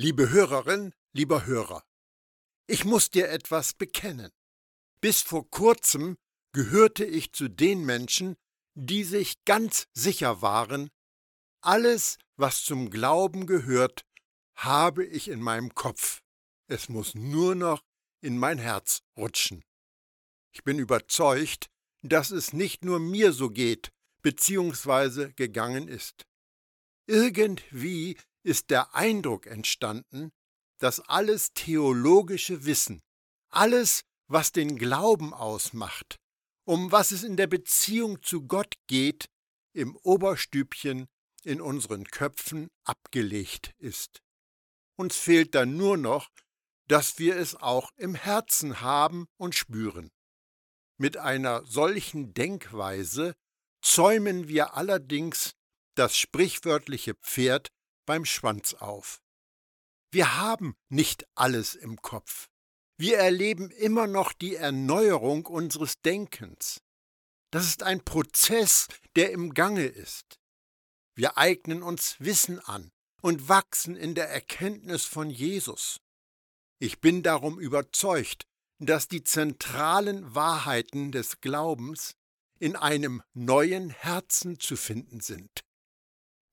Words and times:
Liebe 0.00 0.30
Hörerin, 0.30 0.94
lieber 1.12 1.44
Hörer, 1.44 1.82
ich 2.68 2.84
muss 2.84 3.10
dir 3.10 3.30
etwas 3.30 3.74
bekennen. 3.74 4.30
Bis 5.00 5.22
vor 5.22 5.50
kurzem 5.50 6.18
gehörte 6.52 7.04
ich 7.04 7.32
zu 7.32 7.48
den 7.48 7.84
Menschen, 7.84 8.36
die 8.76 9.02
sich 9.02 9.44
ganz 9.44 9.88
sicher 9.94 10.40
waren, 10.40 10.88
alles, 11.62 12.18
was 12.36 12.62
zum 12.62 12.90
Glauben 12.90 13.48
gehört, 13.48 14.06
habe 14.54 15.04
ich 15.04 15.26
in 15.26 15.40
meinem 15.40 15.74
Kopf. 15.74 16.22
Es 16.68 16.88
muss 16.88 17.16
nur 17.16 17.56
noch 17.56 17.82
in 18.20 18.38
mein 18.38 18.58
Herz 18.58 19.02
rutschen. 19.16 19.64
Ich 20.52 20.62
bin 20.62 20.78
überzeugt, 20.78 21.66
dass 22.02 22.30
es 22.30 22.52
nicht 22.52 22.84
nur 22.84 23.00
mir 23.00 23.32
so 23.32 23.50
geht, 23.50 23.90
beziehungsweise 24.22 25.32
gegangen 25.32 25.88
ist. 25.88 26.24
Irgendwie 27.08 28.16
ist 28.42 28.70
der 28.70 28.94
Eindruck 28.94 29.46
entstanden, 29.46 30.30
dass 30.78 31.00
alles 31.00 31.52
theologische 31.54 32.64
Wissen, 32.64 33.02
alles, 33.50 34.04
was 34.26 34.52
den 34.52 34.76
Glauben 34.76 35.34
ausmacht, 35.34 36.18
um 36.64 36.92
was 36.92 37.10
es 37.12 37.24
in 37.24 37.36
der 37.36 37.46
Beziehung 37.46 38.22
zu 38.22 38.46
Gott 38.46 38.74
geht, 38.86 39.28
im 39.72 39.96
Oberstübchen 39.96 41.08
in 41.44 41.60
unseren 41.60 42.04
Köpfen 42.04 42.68
abgelegt 42.84 43.74
ist. 43.78 44.20
Uns 44.96 45.16
fehlt 45.16 45.54
dann 45.54 45.76
nur 45.76 45.96
noch, 45.96 46.28
dass 46.88 47.18
wir 47.18 47.36
es 47.36 47.54
auch 47.54 47.90
im 47.96 48.14
Herzen 48.14 48.80
haben 48.80 49.26
und 49.36 49.54
spüren. 49.54 50.10
Mit 50.98 51.16
einer 51.16 51.64
solchen 51.64 52.34
Denkweise 52.34 53.34
zäumen 53.82 54.48
wir 54.48 54.74
allerdings 54.74 55.54
das 55.94 56.16
sprichwörtliche 56.16 57.14
Pferd 57.14 57.68
beim 58.08 58.24
Schwanz 58.24 58.72
auf. 58.72 59.20
Wir 60.10 60.38
haben 60.38 60.74
nicht 60.88 61.26
alles 61.34 61.74
im 61.74 62.00
Kopf. 62.00 62.48
Wir 62.96 63.18
erleben 63.18 63.70
immer 63.70 64.06
noch 64.06 64.32
die 64.32 64.54
Erneuerung 64.54 65.44
unseres 65.44 66.00
Denkens. 66.00 66.80
Das 67.50 67.66
ist 67.66 67.82
ein 67.82 68.02
Prozess, 68.02 68.88
der 69.14 69.30
im 69.32 69.52
Gange 69.52 69.84
ist. 69.84 70.40
Wir 71.14 71.36
eignen 71.36 71.82
uns 71.82 72.16
Wissen 72.18 72.60
an 72.60 72.90
und 73.20 73.50
wachsen 73.50 73.94
in 73.94 74.14
der 74.14 74.30
Erkenntnis 74.30 75.04
von 75.04 75.28
Jesus. 75.28 76.00
Ich 76.78 77.00
bin 77.00 77.22
darum 77.22 77.60
überzeugt, 77.60 78.46
dass 78.78 79.08
die 79.08 79.22
zentralen 79.22 80.34
Wahrheiten 80.34 81.12
des 81.12 81.42
Glaubens 81.42 82.14
in 82.58 82.74
einem 82.74 83.22
neuen 83.34 83.90
Herzen 83.90 84.58
zu 84.58 84.76
finden 84.76 85.20
sind. 85.20 85.67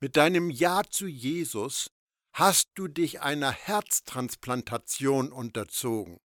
Mit 0.05 0.17
deinem 0.17 0.51
Ja 0.51 0.83
zu 0.87 1.07
Jesus 1.07 1.89
hast 2.31 2.69
du 2.75 2.87
dich 2.87 3.21
einer 3.21 3.51
Herztransplantation 3.51 5.31
unterzogen, 5.31 6.19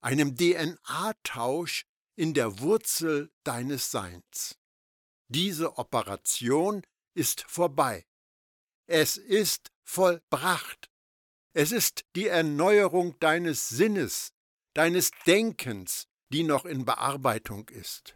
einem 0.00 0.34
DNA-Tausch 0.34 1.84
in 2.16 2.32
der 2.32 2.60
Wurzel 2.60 3.30
deines 3.44 3.90
Seins. 3.90 4.58
Diese 5.28 5.76
Operation 5.76 6.86
ist 7.12 7.42
vorbei. 7.42 8.06
Es 8.86 9.18
ist 9.18 9.72
vollbracht. 9.84 10.90
Es 11.52 11.70
ist 11.70 12.06
die 12.16 12.28
Erneuerung 12.28 13.18
deines 13.18 13.68
Sinnes, 13.68 14.32
deines 14.72 15.10
Denkens, 15.26 16.06
die 16.32 16.44
noch 16.44 16.64
in 16.64 16.86
Bearbeitung 16.86 17.68
ist. 17.68 18.14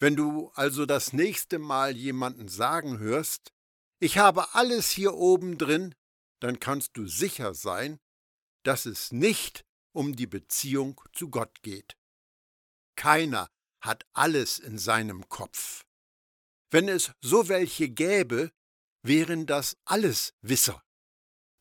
Wenn 0.00 0.16
du 0.16 0.50
also 0.56 0.84
das 0.84 1.12
nächste 1.12 1.60
Mal 1.60 1.96
jemanden 1.96 2.48
sagen 2.48 2.98
hörst, 2.98 3.52
ich 4.00 4.18
habe 4.18 4.54
alles 4.54 4.90
hier 4.90 5.14
oben 5.14 5.58
drin, 5.58 5.94
dann 6.40 6.58
kannst 6.58 6.96
du 6.96 7.06
sicher 7.06 7.54
sein, 7.54 8.00
dass 8.64 8.86
es 8.86 9.12
nicht 9.12 9.64
um 9.92 10.16
die 10.16 10.26
Beziehung 10.26 11.00
zu 11.12 11.30
Gott 11.30 11.62
geht. 11.62 11.96
Keiner 12.96 13.50
hat 13.82 14.06
alles 14.12 14.58
in 14.58 14.78
seinem 14.78 15.28
Kopf. 15.28 15.84
Wenn 16.70 16.88
es 16.88 17.12
so 17.20 17.48
welche 17.48 17.88
gäbe, 17.88 18.50
wären 19.02 19.46
das 19.46 19.76
alles 19.84 20.34
Wisser. 20.40 20.82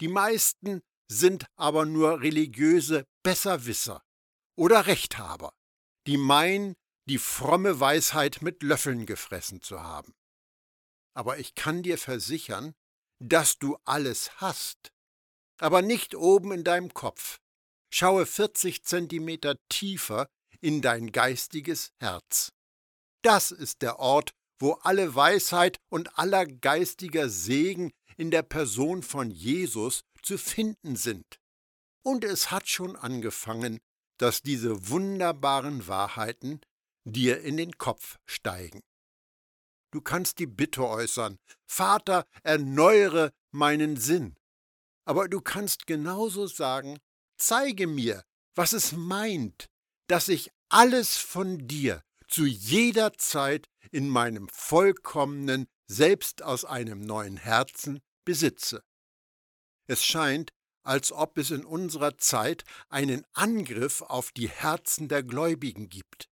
Die 0.02 0.08
meisten 0.08 0.82
sind 1.10 1.46
aber 1.56 1.86
nur 1.86 2.22
religiöse 2.22 3.06
Besserwisser 3.24 4.04
oder 4.56 4.86
Rechthaber, 4.86 5.54
die 6.08 6.18
meinen, 6.18 6.76
die 7.08 7.18
fromme 7.18 7.80
Weisheit 7.80 8.42
mit 8.42 8.62
Löffeln 8.62 9.06
gefressen 9.06 9.62
zu 9.62 9.82
haben. 9.82 10.14
Aber 11.14 11.40
ich 11.40 11.56
kann 11.56 11.84
dir 11.84 11.98
versichern, 11.98 12.74
dass 13.20 13.58
du 13.60 13.78
alles 13.86 14.32
hast, 14.38 14.92
aber 15.60 15.82
nicht 15.82 16.16
oben 16.16 16.52
in 16.52 16.64
deinem 16.64 16.94
Kopf. 16.94 17.40
Schaue 17.92 18.26
40 18.26 18.84
Zentimeter 18.84 19.56
tiefer 19.68 20.30
in 20.62 20.82
dein 20.82 21.12
geistiges 21.12 21.92
Herz. 22.00 22.52
Das 23.24 23.52
ist 23.52 23.82
der 23.82 24.00
Ort, 24.00 24.32
wo 24.60 24.74
alle 24.74 25.16
Weisheit 25.16 25.78
und 25.90 26.18
aller 26.18 26.46
geistiger 26.46 27.30
Segen 27.30 27.92
in 28.18 28.32
der 28.32 28.44
Person 28.44 29.04
von 29.04 29.32
Jesus 29.32 30.02
zu 30.22 30.38
finden 30.38 30.96
sind. 30.96 31.40
Und 32.04 32.24
es 32.24 32.52
hat 32.52 32.68
schon 32.68 32.96
angefangen, 32.96 33.80
dass 34.18 34.42
diese 34.42 34.90
wunderbaren 34.90 35.88
Wahrheiten 35.88 36.62
dir 37.06 37.42
in 37.42 37.58
den 37.58 37.78
Kopf 37.78 38.18
steigen. 38.26 38.82
Du 39.92 40.02
kannst 40.02 40.40
die 40.40 40.48
Bitte 40.48 40.88
äußern, 40.88 41.40
Vater, 41.66 42.26
erneuere 42.44 43.32
meinen 43.52 43.98
Sinn. 43.98 44.36
Aber 45.06 45.28
du 45.28 45.42
kannst 45.42 45.88
genauso 45.88 46.46
sagen, 46.46 47.00
zeige 47.38 47.88
mir, 47.88 48.24
was 48.56 48.74
es 48.74 48.92
meint, 48.92 49.70
dass 50.08 50.28
ich 50.28 50.52
alles 50.70 51.18
von 51.18 51.68
dir 51.68 52.04
zu 52.28 52.46
jeder 52.46 53.14
Zeit 53.14 53.68
in 53.92 54.08
meinem 54.10 54.48
vollkommenen, 54.50 55.68
selbst 55.88 56.44
aus 56.44 56.66
einem 56.66 57.02
neuen 57.02 57.38
Herzen 57.38 58.00
besitze. 58.24 58.84
Es 59.88 60.06
scheint, 60.06 60.52
als 60.84 61.12
ob 61.12 61.38
es 61.40 61.50
in 61.50 61.66
unserer 61.66 62.18
Zeit 62.18 62.64
einen 62.90 63.26
Angriff 63.34 64.02
auf 64.02 64.32
die 64.32 64.50
Herzen 64.50 65.08
der 65.08 65.24
Gläubigen 65.24 65.90
gibt. 65.90 66.29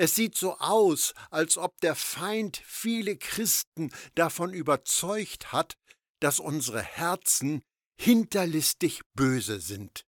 Es 0.00 0.14
sieht 0.14 0.34
so 0.34 0.56
aus, 0.56 1.12
als 1.28 1.58
ob 1.58 1.78
der 1.82 1.94
Feind 1.94 2.56
viele 2.64 3.18
Christen 3.18 3.92
davon 4.14 4.54
überzeugt 4.54 5.52
hat, 5.52 5.76
dass 6.20 6.40
unsere 6.40 6.82
Herzen 6.82 7.60
hinterlistig 8.00 9.02
böse 9.12 9.60
sind. 9.60 10.06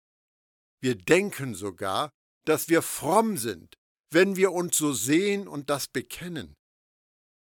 Wir 0.82 0.96
denken 0.96 1.54
sogar, 1.54 2.10
dass 2.46 2.68
wir 2.68 2.82
fromm 2.82 3.38
sind, 3.38 3.76
wenn 4.10 4.36
wir 4.36 4.54
uns 4.54 4.76
so 4.76 4.92
sehen 4.92 5.48
und 5.48 5.70
das 5.70 5.88
bekennen. 5.88 6.56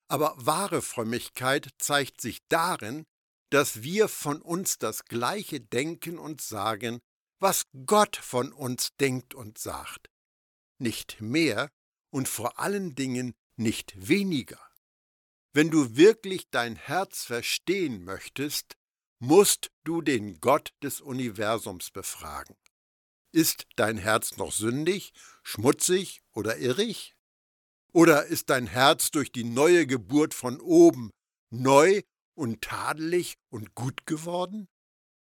Aber 0.08 0.34
wahre 0.36 0.82
Frömmigkeit 0.82 1.70
zeigt 1.78 2.22
sich 2.22 2.40
darin, 2.50 3.04
dass 3.52 3.84
wir 3.84 4.08
von 4.08 4.42
uns 4.42 4.80
das 4.80 5.06
Gleiche 5.06 5.62
denken 5.62 6.18
und 6.18 6.42
sagen, 6.42 7.02
was 7.40 7.66
Gott 7.86 8.16
von 8.16 8.52
uns 8.52 8.96
denkt 9.00 9.36
und 9.36 9.60
sagt. 9.60 10.10
Nicht 10.80 11.22
mehr, 11.22 11.70
und 12.12 12.28
vor 12.28 12.60
allen 12.60 12.94
Dingen 12.94 13.34
nicht 13.56 14.08
weniger. 14.08 14.60
Wenn 15.54 15.70
du 15.70 15.98
wirklich 15.98 16.50
dein 16.50 16.76
Herz 16.76 17.24
verstehen 17.24 18.04
möchtest, 18.06 18.78
musst 19.20 19.72
du 19.84 20.02
den 20.02 20.40
Gott 20.40 20.74
des 20.82 21.02
Universums 21.02 21.92
befragen. 21.92 22.56
Ist 23.34 23.66
dein 23.76 23.98
Herz 23.98 24.38
noch 24.38 24.52
sündig, 24.52 25.14
schmutzig 25.44 26.22
oder 26.34 26.58
irrig? 26.58 27.16
Oder 27.94 28.26
ist 28.26 28.50
dein 28.50 28.68
Herz 28.68 29.12
durch 29.12 29.32
die 29.32 29.44
neue 29.44 29.86
Geburt 29.86 30.34
von 30.34 30.60
oben 30.60 31.12
neu 31.50 32.02
und 32.34 32.62
tadelig 32.62 33.36
und 33.50 33.76
gut 33.76 34.06
geworden? 34.06 34.68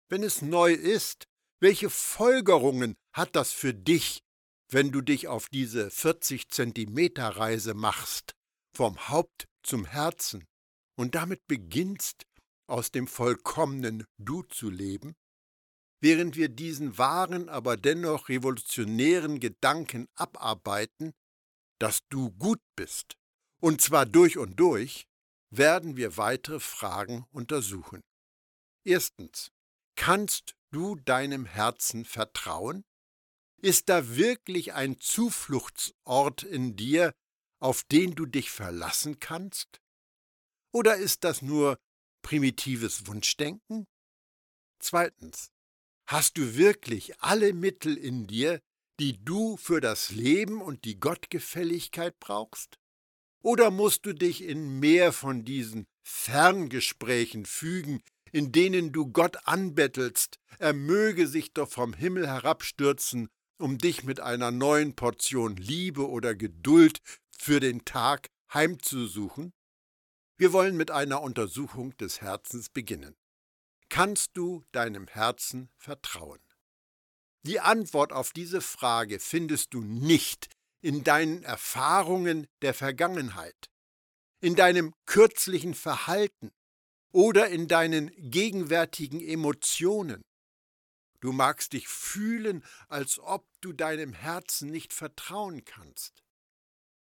Wenn 0.09 0.23
es 0.23 0.41
neu 0.41 0.73
ist, 0.73 1.27
welche 1.59 1.89
Folgerungen 1.89 2.95
hat 3.13 3.35
das 3.35 3.51
für 3.51 3.73
dich 3.73 4.21
wenn 4.69 4.91
du 4.91 5.01
dich 5.01 5.27
auf 5.27 5.49
diese 5.49 5.89
40 5.89 6.49
Zentimeter 6.49 7.29
Reise 7.29 7.73
machst, 7.73 8.33
vom 8.75 9.09
Haupt 9.09 9.47
zum 9.63 9.85
Herzen, 9.85 10.45
und 10.95 11.15
damit 11.15 11.47
beginnst, 11.47 12.25
aus 12.67 12.91
dem 12.91 13.07
vollkommenen 13.07 14.05
Du 14.17 14.43
zu 14.43 14.69
leben? 14.69 15.15
Während 16.01 16.35
wir 16.35 16.49
diesen 16.49 16.97
wahren, 16.97 17.49
aber 17.49 17.77
dennoch 17.77 18.29
revolutionären 18.29 19.39
Gedanken 19.39 20.07
abarbeiten, 20.15 21.13
dass 21.79 22.01
du 22.09 22.31
gut 22.31 22.61
bist, 22.75 23.15
und 23.59 23.81
zwar 23.81 24.05
durch 24.05 24.37
und 24.37 24.59
durch, 24.59 25.07
werden 25.49 25.97
wir 25.97 26.15
weitere 26.17 26.59
Fragen 26.59 27.25
untersuchen. 27.31 28.01
Erstens, 28.85 29.51
kannst 29.95 30.55
du 30.71 30.95
deinem 30.95 31.45
Herzen 31.45 32.05
vertrauen? 32.05 32.83
Ist 33.61 33.89
da 33.89 34.15
wirklich 34.15 34.73
ein 34.73 34.99
Zufluchtsort 34.99 36.43
in 36.43 36.75
dir, 36.75 37.13
auf 37.59 37.83
den 37.83 38.15
du 38.15 38.25
dich 38.25 38.51
verlassen 38.51 39.19
kannst? 39.19 39.81
Oder 40.71 40.97
ist 40.97 41.23
das 41.23 41.41
nur 41.41 41.77
primitives 42.21 43.07
Wunschdenken? 43.07 43.85
Zweitens, 44.79 45.51
Hast 46.09 46.39
du 46.39 46.55
wirklich 46.55 47.19
alle 47.19 47.53
Mittel 47.53 47.95
in 47.95 48.25
dir, 48.25 48.63
die 48.99 49.23
du 49.23 49.57
für 49.57 49.79
das 49.79 50.09
Leben 50.09 50.59
und 50.59 50.83
die 50.83 50.99
Gottgefälligkeit 50.99 52.19
brauchst? 52.19 52.79
Oder 53.43 53.69
musst 53.69 54.07
du 54.07 54.13
dich 54.13 54.41
in 54.41 54.79
mehr 54.79 55.13
von 55.13 55.45
diesen 55.45 55.85
Ferngesprächen 56.01 57.45
fügen, 57.45 58.01
in 58.31 58.51
denen 58.51 58.91
du 58.91 59.11
Gott 59.11 59.37
anbettelst, 59.45 60.39
er 60.57 60.73
möge 60.73 61.27
sich 61.27 61.53
doch 61.53 61.69
vom 61.69 61.93
Himmel 61.93 62.25
herabstürzen, 62.25 63.29
um 63.59 63.77
dich 63.77 64.03
mit 64.03 64.19
einer 64.19 64.51
neuen 64.51 64.95
Portion 64.95 65.55
Liebe 65.57 66.09
oder 66.09 66.33
Geduld 66.33 67.01
für 67.37 67.59
den 67.59 67.85
Tag 67.85 68.29
heimzusuchen? 68.53 69.53
Wir 70.37 70.53
wollen 70.53 70.77
mit 70.77 70.91
einer 70.91 71.21
Untersuchung 71.21 71.95
des 71.97 72.21
Herzens 72.21 72.69
beginnen. 72.69 73.15
Kannst 73.89 74.37
du 74.37 74.63
deinem 74.71 75.07
Herzen 75.07 75.69
vertrauen? 75.77 76.39
Die 77.43 77.59
Antwort 77.59 78.13
auf 78.13 78.31
diese 78.31 78.61
Frage 78.61 79.19
findest 79.19 79.73
du 79.73 79.81
nicht 79.81 80.49
in 80.81 81.03
deinen 81.03 81.43
Erfahrungen 81.43 82.47
der 82.61 82.73
Vergangenheit, 82.73 83.69
in 84.41 84.55
deinem 84.55 84.93
kürzlichen 85.05 85.73
Verhalten 85.73 86.51
oder 87.11 87.49
in 87.49 87.67
deinen 87.67 88.11
gegenwärtigen 88.15 89.19
Emotionen. 89.19 90.21
Du 91.21 91.33
magst 91.33 91.73
dich 91.73 91.87
fühlen, 91.87 92.63
als 92.87 93.19
ob 93.19 93.45
du 93.61 93.73
deinem 93.73 94.13
Herzen 94.13 94.69
nicht 94.69 94.93
vertrauen 94.93 95.65
kannst. 95.65 96.23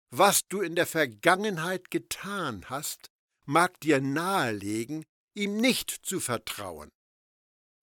Was 0.09 0.47
du 0.47 0.61
in 0.61 0.75
der 0.75 0.87
Vergangenheit 0.87 1.91
getan 1.91 2.65
hast, 2.69 3.11
mag 3.45 3.79
dir 3.81 4.01
nahelegen, 4.01 5.05
ihm 5.33 5.57
nicht 5.57 5.91
zu 5.91 6.19
vertrauen. 6.19 6.91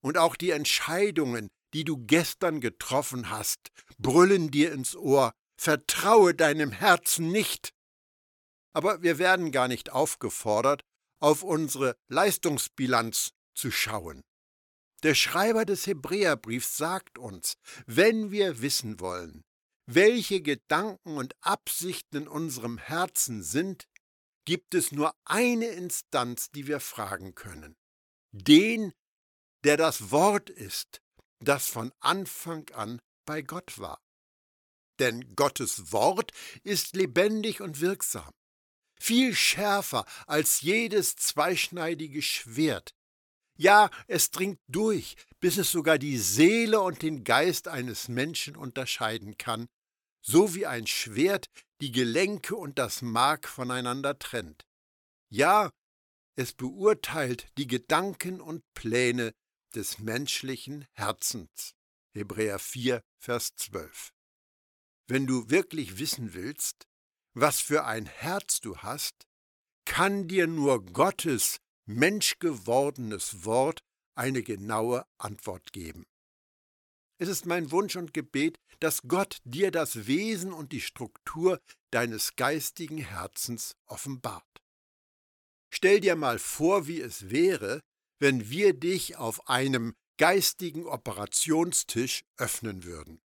Und 0.00 0.18
auch 0.18 0.36
die 0.36 0.50
Entscheidungen, 0.50 1.50
die 1.72 1.84
du 1.84 1.98
gestern 1.98 2.60
getroffen 2.60 3.30
hast, 3.30 3.70
brüllen 3.98 4.50
dir 4.50 4.72
ins 4.72 4.96
Ohr, 4.96 5.32
vertraue 5.56 6.34
deinem 6.34 6.72
Herzen 6.72 7.28
nicht. 7.30 7.72
Aber 8.72 9.02
wir 9.02 9.18
werden 9.18 9.52
gar 9.52 9.68
nicht 9.68 9.90
aufgefordert, 9.90 10.82
auf 11.20 11.42
unsere 11.42 11.96
Leistungsbilanz 12.08 13.30
zu 13.54 13.70
schauen. 13.70 14.22
Der 15.04 15.14
Schreiber 15.14 15.66
des 15.66 15.86
Hebräerbriefs 15.86 16.78
sagt 16.78 17.18
uns, 17.18 17.58
wenn 17.84 18.30
wir 18.30 18.62
wissen 18.62 19.00
wollen, 19.00 19.44
welche 19.84 20.40
Gedanken 20.40 21.18
und 21.18 21.36
Absichten 21.42 22.22
in 22.22 22.28
unserem 22.28 22.78
Herzen 22.78 23.42
sind, 23.42 23.86
gibt 24.46 24.74
es 24.74 24.92
nur 24.92 25.14
eine 25.26 25.66
Instanz, 25.66 26.50
die 26.52 26.66
wir 26.66 26.80
fragen 26.80 27.34
können. 27.34 27.76
Den, 28.32 28.94
der 29.64 29.76
das 29.76 30.10
Wort 30.10 30.48
ist, 30.48 31.02
das 31.38 31.68
von 31.68 31.92
Anfang 32.00 32.70
an 32.70 33.02
bei 33.26 33.42
Gott 33.42 33.78
war. 33.78 34.02
Denn 35.00 35.36
Gottes 35.36 35.92
Wort 35.92 36.32
ist 36.62 36.96
lebendig 36.96 37.60
und 37.60 37.82
wirksam, 37.82 38.32
viel 38.98 39.34
schärfer 39.34 40.06
als 40.26 40.62
jedes 40.62 41.16
zweischneidige 41.16 42.22
Schwert. 42.22 42.94
Ja, 43.56 43.90
es 44.08 44.30
dringt 44.30 44.58
durch, 44.66 45.16
bis 45.40 45.58
es 45.58 45.70
sogar 45.70 45.98
die 45.98 46.18
Seele 46.18 46.80
und 46.80 47.02
den 47.02 47.22
Geist 47.22 47.68
eines 47.68 48.08
Menschen 48.08 48.56
unterscheiden 48.56 49.38
kann, 49.38 49.68
so 50.22 50.54
wie 50.54 50.66
ein 50.66 50.86
Schwert 50.86 51.46
die 51.80 51.92
Gelenke 51.92 52.56
und 52.56 52.78
das 52.78 53.02
Mark 53.02 53.46
voneinander 53.46 54.18
trennt. 54.18 54.64
Ja, 55.30 55.70
es 56.36 56.52
beurteilt 56.52 57.46
die 57.58 57.68
Gedanken 57.68 58.40
und 58.40 58.62
Pläne 58.74 59.32
des 59.74 59.98
menschlichen 59.98 60.86
Herzens. 60.92 61.74
Hebräer 62.12 62.58
4, 62.58 63.02
Vers 63.20 63.50
12. 63.56 64.12
Wenn 65.06 65.26
du 65.26 65.50
wirklich 65.50 65.98
wissen 65.98 66.34
willst, 66.34 66.86
was 67.34 67.60
für 67.60 67.84
ein 67.84 68.06
Herz 68.06 68.60
du 68.60 68.78
hast, 68.78 69.26
kann 69.84 70.28
dir 70.28 70.46
nur 70.46 70.84
Gottes 70.84 71.60
menschgewordenes 71.86 73.44
Wort 73.44 73.80
eine 74.14 74.42
genaue 74.42 75.06
Antwort 75.18 75.72
geben. 75.72 76.04
Es 77.18 77.28
ist 77.28 77.46
mein 77.46 77.70
Wunsch 77.70 77.96
und 77.96 78.12
Gebet, 78.12 78.58
dass 78.80 79.02
Gott 79.02 79.38
dir 79.44 79.70
das 79.70 80.06
Wesen 80.06 80.52
und 80.52 80.72
die 80.72 80.80
Struktur 80.80 81.60
deines 81.90 82.36
geistigen 82.36 82.98
Herzens 82.98 83.76
offenbart. 83.86 84.44
Stell 85.72 86.00
dir 86.00 86.16
mal 86.16 86.38
vor, 86.38 86.86
wie 86.86 87.00
es 87.00 87.30
wäre, 87.30 87.80
wenn 88.20 88.50
wir 88.50 88.74
dich 88.74 89.16
auf 89.16 89.48
einem 89.48 89.94
geistigen 90.18 90.86
Operationstisch 90.86 92.24
öffnen 92.36 92.84
würden. 92.84 93.20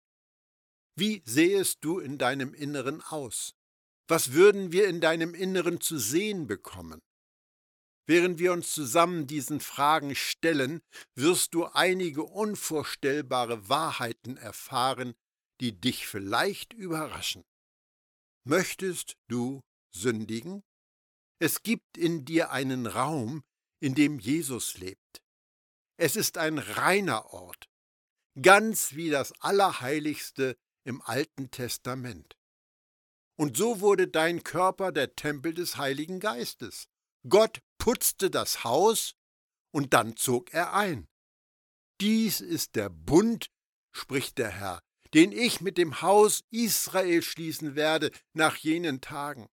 Wie 0.97 1.23
sähest 1.25 1.79
du 1.83 1.99
in 1.99 2.19
deinem 2.19 2.55
Inneren 2.55 3.03
aus? 3.03 3.55
Was 4.09 4.33
würden 4.33 4.73
wir 4.73 4.89
in 4.89 5.01
deinem 5.01 5.35
Inneren 5.35 5.81
zu 5.81 5.99
sehen 5.99 6.47
bekommen? 6.47 7.01
Während 8.09 8.39
wir 8.39 8.53
uns 8.55 8.73
zusammen 8.73 9.27
diesen 9.27 9.61
Fragen 9.61 10.15
stellen, 10.15 10.81
wirst 11.15 11.53
du 11.53 11.67
einige 11.67 12.23
unvorstellbare 12.23 13.69
Wahrheiten 13.69 14.39
erfahren, 14.39 15.15
die 15.61 15.79
dich 15.79 16.07
vielleicht 16.07 16.73
überraschen. 16.73 17.45
Möchtest 18.45 19.19
du 19.29 19.61
sündigen? 19.91 20.65
Es 21.39 21.63
gibt 21.63 21.99
in 21.99 22.25
dir 22.25 22.51
einen 22.51 22.87
Raum, 22.87 23.45
in 23.79 23.95
dem 23.95 24.19
Jesus 24.19 24.79
lebt. 24.79 25.23
Es 25.99 26.17
ist 26.17 26.39
ein 26.39 26.57
reiner 26.57 27.27
Ort, 27.35 27.69
ganz 28.41 28.95
wie 28.95 29.11
das 29.11 29.33
Allerheiligste 29.43 30.57
im 30.85 31.03
Alten 31.03 31.51
Testament. 31.51 32.39
Und 33.37 33.59
so 33.59 33.81
wurde 33.81 34.09
dein 34.09 34.45
Körper 34.45 34.93
der 34.93 35.15
Tempel 35.15 35.53
des 35.53 35.77
Heiligen 35.77 36.21
Geistes. 36.21 36.89
Gott 37.29 37.61
putzte 37.79 38.31
das 38.31 38.65
Haus 38.65 39.15
und 39.73 39.95
dann 39.95 40.17
zog 40.17 40.53
er 40.53 40.75
ein. 40.75 41.09
Dies 42.01 42.41
ist 42.41 42.77
der 42.77 42.91
Bund, 42.91 43.51
spricht 43.93 44.39
der 44.39 44.51
Herr, 44.51 44.83
den 45.15 45.33
ich 45.33 45.61
mit 45.61 45.79
dem 45.79 46.03
Haus 46.03 46.45
Israel 46.51 47.23
schließen 47.23 47.75
werde 47.75 48.11
nach 48.35 48.57
jenen 48.57 49.01
Tagen. 49.01 49.49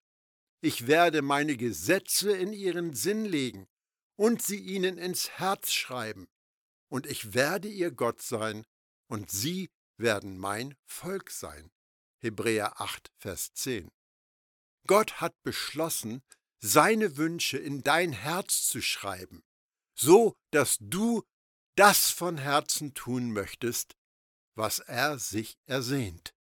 Ich 0.60 0.86
werde 0.86 1.22
meine 1.22 1.56
Gesetze 1.56 2.36
in 2.36 2.52
ihren 2.52 2.94
Sinn 2.94 3.24
legen 3.24 3.66
und 4.16 4.42
sie 4.42 4.58
ihnen 4.58 4.98
ins 4.98 5.30
Herz 5.30 5.72
schreiben, 5.72 6.28
und 6.88 7.06
ich 7.06 7.34
werde 7.34 7.68
ihr 7.68 7.90
Gott 7.90 8.22
sein, 8.22 8.64
und 9.08 9.30
sie 9.30 9.70
werden 9.98 10.38
mein 10.38 10.74
Volk 10.84 11.30
sein. 11.30 11.70
Hebräer 12.20 12.80
8, 12.80 13.12
Vers 13.18 13.52
10. 13.54 13.90
Gott 14.86 15.20
hat 15.20 15.34
beschlossen, 15.42 16.22
seine 16.60 17.16
Wünsche 17.16 17.58
in 17.58 17.82
dein 17.82 18.12
Herz 18.12 18.66
zu 18.66 18.80
schreiben, 18.80 19.44
so 19.94 20.36
dass 20.50 20.76
du 20.80 21.24
das 21.76 22.10
von 22.10 22.38
Herzen 22.38 22.94
tun 22.94 23.32
möchtest, 23.32 23.96
was 24.54 24.78
er 24.78 25.18
sich 25.18 25.58
ersehnt. 25.66 26.34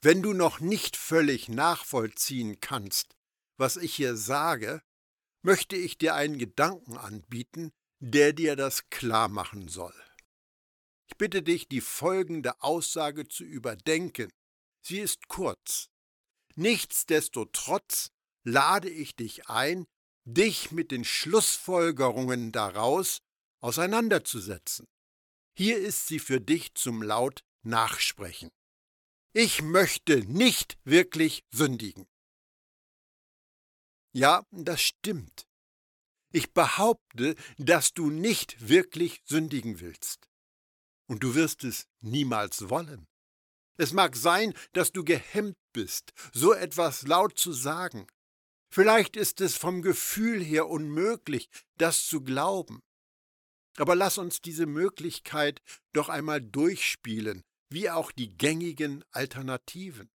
Wenn 0.00 0.22
du 0.22 0.32
noch 0.32 0.60
nicht 0.60 0.96
völlig 0.96 1.48
nachvollziehen 1.48 2.60
kannst, 2.60 3.16
was 3.56 3.76
ich 3.76 3.94
hier 3.94 4.16
sage, 4.16 4.82
möchte 5.42 5.76
ich 5.76 5.98
dir 5.98 6.14
einen 6.14 6.38
Gedanken 6.38 6.96
anbieten, 6.96 7.72
der 8.00 8.32
dir 8.32 8.54
das 8.56 8.90
klar 8.90 9.28
machen 9.28 9.68
soll. 9.68 9.94
Ich 11.06 11.16
bitte 11.16 11.42
dich, 11.42 11.68
die 11.68 11.80
folgende 11.80 12.60
Aussage 12.62 13.26
zu 13.28 13.44
überdenken. 13.44 14.30
Sie 14.82 15.00
ist 15.00 15.28
kurz. 15.28 15.88
Nichtsdestotrotz 16.54 18.10
lade 18.48 18.88
ich 18.88 19.14
dich 19.14 19.48
ein, 19.48 19.86
dich 20.24 20.72
mit 20.72 20.90
den 20.90 21.04
Schlussfolgerungen 21.04 22.50
daraus 22.50 23.20
auseinanderzusetzen. 23.60 24.86
Hier 25.56 25.78
ist 25.78 26.06
sie 26.06 26.18
für 26.18 26.40
dich 26.40 26.74
zum 26.74 27.02
laut 27.02 27.44
Nachsprechen. 27.62 28.50
Ich 29.32 29.62
möchte 29.62 30.24
nicht 30.24 30.78
wirklich 30.84 31.44
sündigen. 31.52 32.06
Ja, 34.12 34.42
das 34.50 34.80
stimmt. 34.80 35.46
Ich 36.32 36.52
behaupte, 36.52 37.34
dass 37.56 37.92
du 37.92 38.10
nicht 38.10 38.68
wirklich 38.68 39.22
sündigen 39.24 39.80
willst. 39.80 40.28
Und 41.06 41.22
du 41.22 41.34
wirst 41.34 41.64
es 41.64 41.86
niemals 42.00 42.68
wollen. 42.68 43.06
Es 43.76 43.92
mag 43.92 44.16
sein, 44.16 44.54
dass 44.72 44.92
du 44.92 45.04
gehemmt 45.04 45.56
bist, 45.72 46.12
so 46.32 46.52
etwas 46.52 47.02
laut 47.06 47.38
zu 47.38 47.52
sagen. 47.52 48.06
Vielleicht 48.70 49.16
ist 49.16 49.40
es 49.40 49.56
vom 49.56 49.82
Gefühl 49.82 50.42
her 50.42 50.68
unmöglich, 50.68 51.48
das 51.76 52.06
zu 52.06 52.22
glauben. 52.22 52.82
Aber 53.76 53.94
lass 53.94 54.18
uns 54.18 54.40
diese 54.40 54.66
Möglichkeit 54.66 55.62
doch 55.92 56.08
einmal 56.08 56.42
durchspielen, 56.42 57.44
wie 57.70 57.90
auch 57.90 58.12
die 58.12 58.36
gängigen 58.36 59.04
Alternativen. 59.10 60.10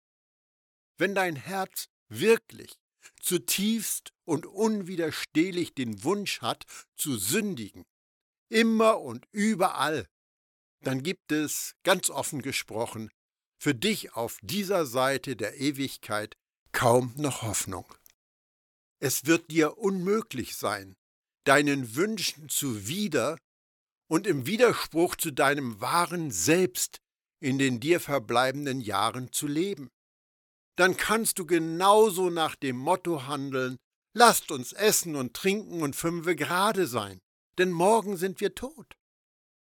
Wenn 0.97 1.13
dein 1.13 1.35
Herz 1.35 1.87
wirklich 2.09 2.79
zutiefst 3.21 4.11
und 4.25 4.45
unwiderstehlich 4.45 5.73
den 5.73 6.03
Wunsch 6.03 6.41
hat, 6.41 6.65
zu 6.95 7.17
sündigen, 7.17 7.85
immer 8.49 8.99
und 8.99 9.25
überall, 9.31 10.07
dann 10.81 11.03
gibt 11.03 11.31
es, 11.31 11.75
ganz 11.83 12.09
offen 12.09 12.41
gesprochen, 12.41 13.09
für 13.61 13.75
dich 13.75 14.13
auf 14.13 14.37
dieser 14.41 14.85
Seite 14.85 15.35
der 15.35 15.59
Ewigkeit 15.59 16.37
kaum 16.71 17.13
noch 17.17 17.41
Hoffnung. 17.41 17.85
Es 18.99 19.25
wird 19.25 19.49
dir 19.49 19.77
unmöglich 19.77 20.55
sein, 20.55 20.95
deinen 21.45 21.95
Wünschen 21.95 22.49
zuwider 22.49 23.37
und 24.09 24.27
im 24.27 24.45
Widerspruch 24.45 25.15
zu 25.15 25.31
deinem 25.31 25.79
wahren 25.79 26.31
Selbst 26.31 26.99
in 27.39 27.57
den 27.57 27.79
dir 27.79 27.99
verbleibenden 28.01 28.81
Jahren 28.81 29.31
zu 29.31 29.47
leben. 29.47 29.89
Dann 30.75 30.97
kannst 30.97 31.39
du 31.39 31.45
genauso 31.45 32.29
nach 32.29 32.55
dem 32.55 32.77
Motto 32.77 33.27
handeln, 33.27 33.77
lasst 34.13 34.51
uns 34.51 34.73
essen 34.73 35.15
und 35.15 35.33
trinken 35.33 35.81
und 35.81 35.95
fünfe 35.95 36.35
gerade 36.35 36.87
sein, 36.87 37.19
denn 37.57 37.71
morgen 37.71 38.17
sind 38.17 38.41
wir 38.41 38.55
tot. 38.55 38.97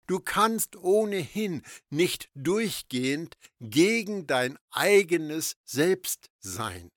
Du 0.07 0.19
kannst 0.19 0.75
ohnehin 0.75 1.61
nicht 1.89 2.29
durchgehend 2.35 3.37
gegen 3.61 4.27
dein 4.27 4.57
eigenes 4.69 5.55
Selbst 5.63 6.29
sein. 6.39 6.89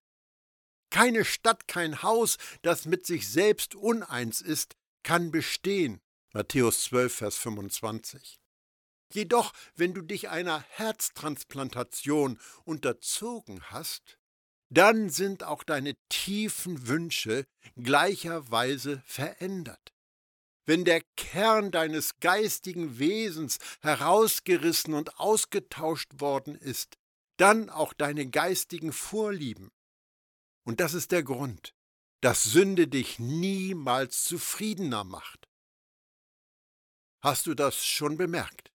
Keine 0.97 1.27
Stadt, 1.27 1.69
kein 1.69 2.03
Haus, 2.03 2.39
das 2.63 2.87
mit 2.87 3.05
sich 3.05 3.29
selbst 3.29 3.75
uneins 3.75 4.41
ist, 4.41 4.77
kann 5.03 5.31
bestehen. 5.31 6.01
Matthäus 6.33 6.85
12, 6.85 7.15
Vers 7.15 7.37
25. 7.37 8.41
Jedoch, 9.13 9.53
wenn 9.75 9.93
du 9.93 10.01
dich 10.01 10.31
einer 10.31 10.65
Herztransplantation 10.71 12.41
unterzogen 12.65 13.63
hast, 13.65 14.17
dann 14.71 15.11
sind 15.11 15.45
auch 15.45 15.65
deine 15.65 15.97
tiefen 16.09 16.89
Wünsche 16.89 17.45
gleicherweise 17.77 19.03
verändert. 19.05 19.93
Wenn 20.65 20.87
der 20.87 21.03
Kern 21.19 21.73
deines 21.73 22.21
geistigen 22.21 22.99
Wesens 22.99 23.59
herausgerissen 23.83 24.95
und 24.95 25.21
ausgetauscht 25.21 26.23
worden 26.23 26.55
ist, 26.55 26.97
dann 27.37 27.69
auch 27.69 27.93
deine 27.93 28.31
geistigen 28.31 28.95
Vorlieben. 28.95 29.71
Und 30.67 30.81
das 30.81 30.95
ist 30.95 31.13
der 31.13 31.23
Grund, 31.23 31.75
dass 32.21 32.43
Sünde 32.43 32.89
dich 32.89 33.21
niemals 33.21 34.25
zufriedener 34.25 35.05
macht. 35.05 35.49
Hast 37.23 37.47
du 37.47 37.55
das 37.55 37.87
schon 37.87 38.17
bemerkt? 38.17 38.73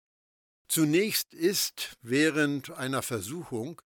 Zunächst 0.69 1.33
ist 1.33 1.97
während 2.03 2.71
einer 2.71 3.01
Versuchung 3.01 3.81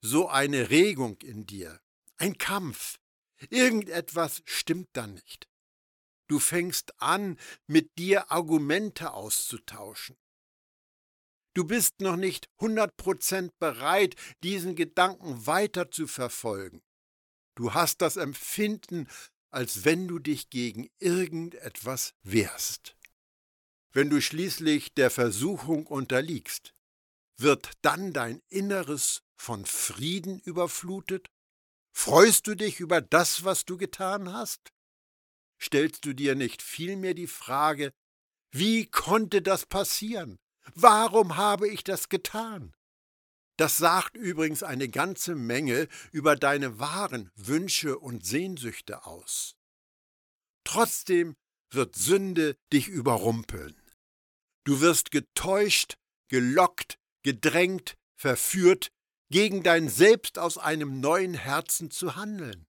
so 0.00 0.28
eine 0.28 0.70
Regung 0.70 1.20
in 1.22 1.44
dir, 1.44 1.80
ein 2.18 2.38
Kampf. 2.38 3.00
Irgendetwas 3.48 4.42
stimmt 4.44 4.88
da 4.92 5.08
nicht. 5.08 5.48
Du 6.28 6.38
fängst 6.38 7.02
an, 7.02 7.36
mit 7.66 7.98
dir 7.98 8.30
Argumente 8.30 9.12
auszutauschen. 9.12 10.16
Du 11.54 11.64
bist 11.64 12.00
noch 12.00 12.14
nicht 12.14 12.48
hundert 12.60 12.96
Prozent 12.96 13.58
bereit, 13.58 14.14
diesen 14.44 14.76
Gedanken 14.76 15.46
weiter 15.46 15.90
zu 15.90 16.06
verfolgen. 16.06 16.80
Du 17.54 17.74
hast 17.74 18.00
das 18.00 18.16
Empfinden, 18.16 19.08
als 19.50 19.84
wenn 19.84 20.08
du 20.08 20.18
dich 20.18 20.50
gegen 20.50 20.88
irgendetwas 20.98 22.14
wehrst. 22.22 22.96
Wenn 23.92 24.08
du 24.08 24.20
schließlich 24.20 24.94
der 24.94 25.10
Versuchung 25.10 25.86
unterliegst, 25.86 26.74
wird 27.36 27.72
dann 27.82 28.12
dein 28.12 28.40
Inneres 28.48 29.22
von 29.36 29.64
Frieden 29.66 30.38
überflutet? 30.40 31.30
Freust 31.92 32.46
du 32.46 32.54
dich 32.54 32.78
über 32.78 33.00
das, 33.00 33.44
was 33.44 33.64
du 33.64 33.76
getan 33.76 34.32
hast? 34.32 34.72
Stellst 35.60 36.04
du 36.04 36.12
dir 36.12 36.34
nicht 36.34 36.62
vielmehr 36.62 37.14
die 37.14 37.26
Frage, 37.26 37.92
wie 38.52 38.86
konnte 38.86 39.42
das 39.42 39.66
passieren? 39.66 40.38
Warum 40.74 41.36
habe 41.36 41.68
ich 41.68 41.82
das 41.82 42.08
getan? 42.08 42.74
Das 43.60 43.76
sagt 43.76 44.16
übrigens 44.16 44.62
eine 44.62 44.88
ganze 44.88 45.34
Menge 45.34 45.86
über 46.12 46.34
deine 46.34 46.78
wahren 46.78 47.30
Wünsche 47.34 47.98
und 47.98 48.24
Sehnsüchte 48.24 49.04
aus. 49.04 49.54
Trotzdem 50.64 51.36
wird 51.70 51.94
Sünde 51.94 52.56
dich 52.72 52.88
überrumpeln. 52.88 53.78
Du 54.64 54.80
wirst 54.80 55.10
getäuscht, 55.10 55.98
gelockt, 56.28 56.98
gedrängt, 57.22 57.98
verführt, 58.16 58.88
gegen 59.30 59.62
dein 59.62 59.90
Selbst 59.90 60.38
aus 60.38 60.56
einem 60.56 61.00
neuen 61.00 61.34
Herzen 61.34 61.90
zu 61.90 62.16
handeln. 62.16 62.66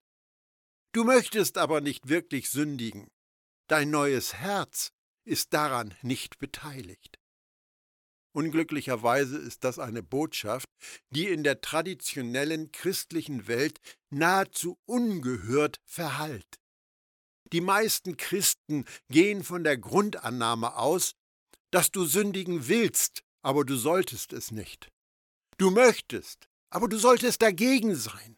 Du 0.91 1.05
möchtest 1.05 1.57
aber 1.57 1.79
nicht 1.79 2.09
wirklich 2.09 2.49
sündigen. 2.49 3.07
Dein 3.67 3.91
neues 3.91 4.33
Herz 4.33 4.91
ist 5.23 5.53
daran 5.53 5.95
nicht 6.01 6.37
beteiligt. 6.37 7.20
Unglücklicherweise 8.33 9.37
ist 9.37 9.63
das 9.63 9.77
eine 9.77 10.01
Botschaft, 10.01 10.67
die 11.09 11.27
in 11.27 11.43
der 11.43 11.61
traditionellen 11.61 12.71
christlichen 12.71 13.47
Welt 13.47 13.79
nahezu 14.09 14.79
ungehört 14.85 15.81
verhallt. 15.85 16.59
Die 17.51 17.61
meisten 17.61 18.15
Christen 18.15 18.85
gehen 19.09 19.43
von 19.43 19.65
der 19.65 19.77
Grundannahme 19.77 20.77
aus, 20.77 21.15
dass 21.71 21.91
du 21.91 22.05
sündigen 22.05 22.69
willst, 22.69 23.23
aber 23.41 23.65
du 23.65 23.75
solltest 23.75 24.31
es 24.31 24.51
nicht. 24.51 24.89
Du 25.57 25.69
möchtest, 25.69 26.47
aber 26.69 26.87
du 26.87 26.97
solltest 26.97 27.41
dagegen 27.41 27.95
sein. 27.95 28.37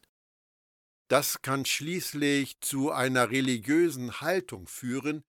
Das 1.08 1.44
kann 1.44 1.66
schließlich 1.66 2.60
zu 2.62 2.92
einer 2.92 3.30
religiösen 3.30 4.22
Haltung 4.22 4.68
führen, 4.68 5.24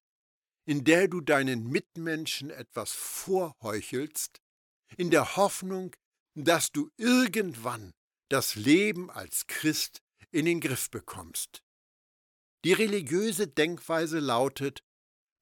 in 0.67 0.85
der 0.85 1.09
du 1.09 1.21
deinen 1.21 1.69
Mitmenschen 1.69 2.49
etwas 2.49 2.93
vorheuchelst, 2.93 4.41
in 4.97 5.11
der 5.11 5.37
Hoffnung, 5.37 5.95
dass 6.35 6.73
du 6.73 6.91
irgendwann 6.97 7.93
das 8.29 8.55
Leben 8.55 9.11
als 9.11 9.47
Christ 9.47 10.01
in 10.31 10.47
den 10.47 10.61
Griff 10.61 10.91
bekommst. 10.91 11.63
Die 12.65 12.73
religiöse 12.73 13.47
Denkweise 13.47 14.19
lautet, 14.19 14.83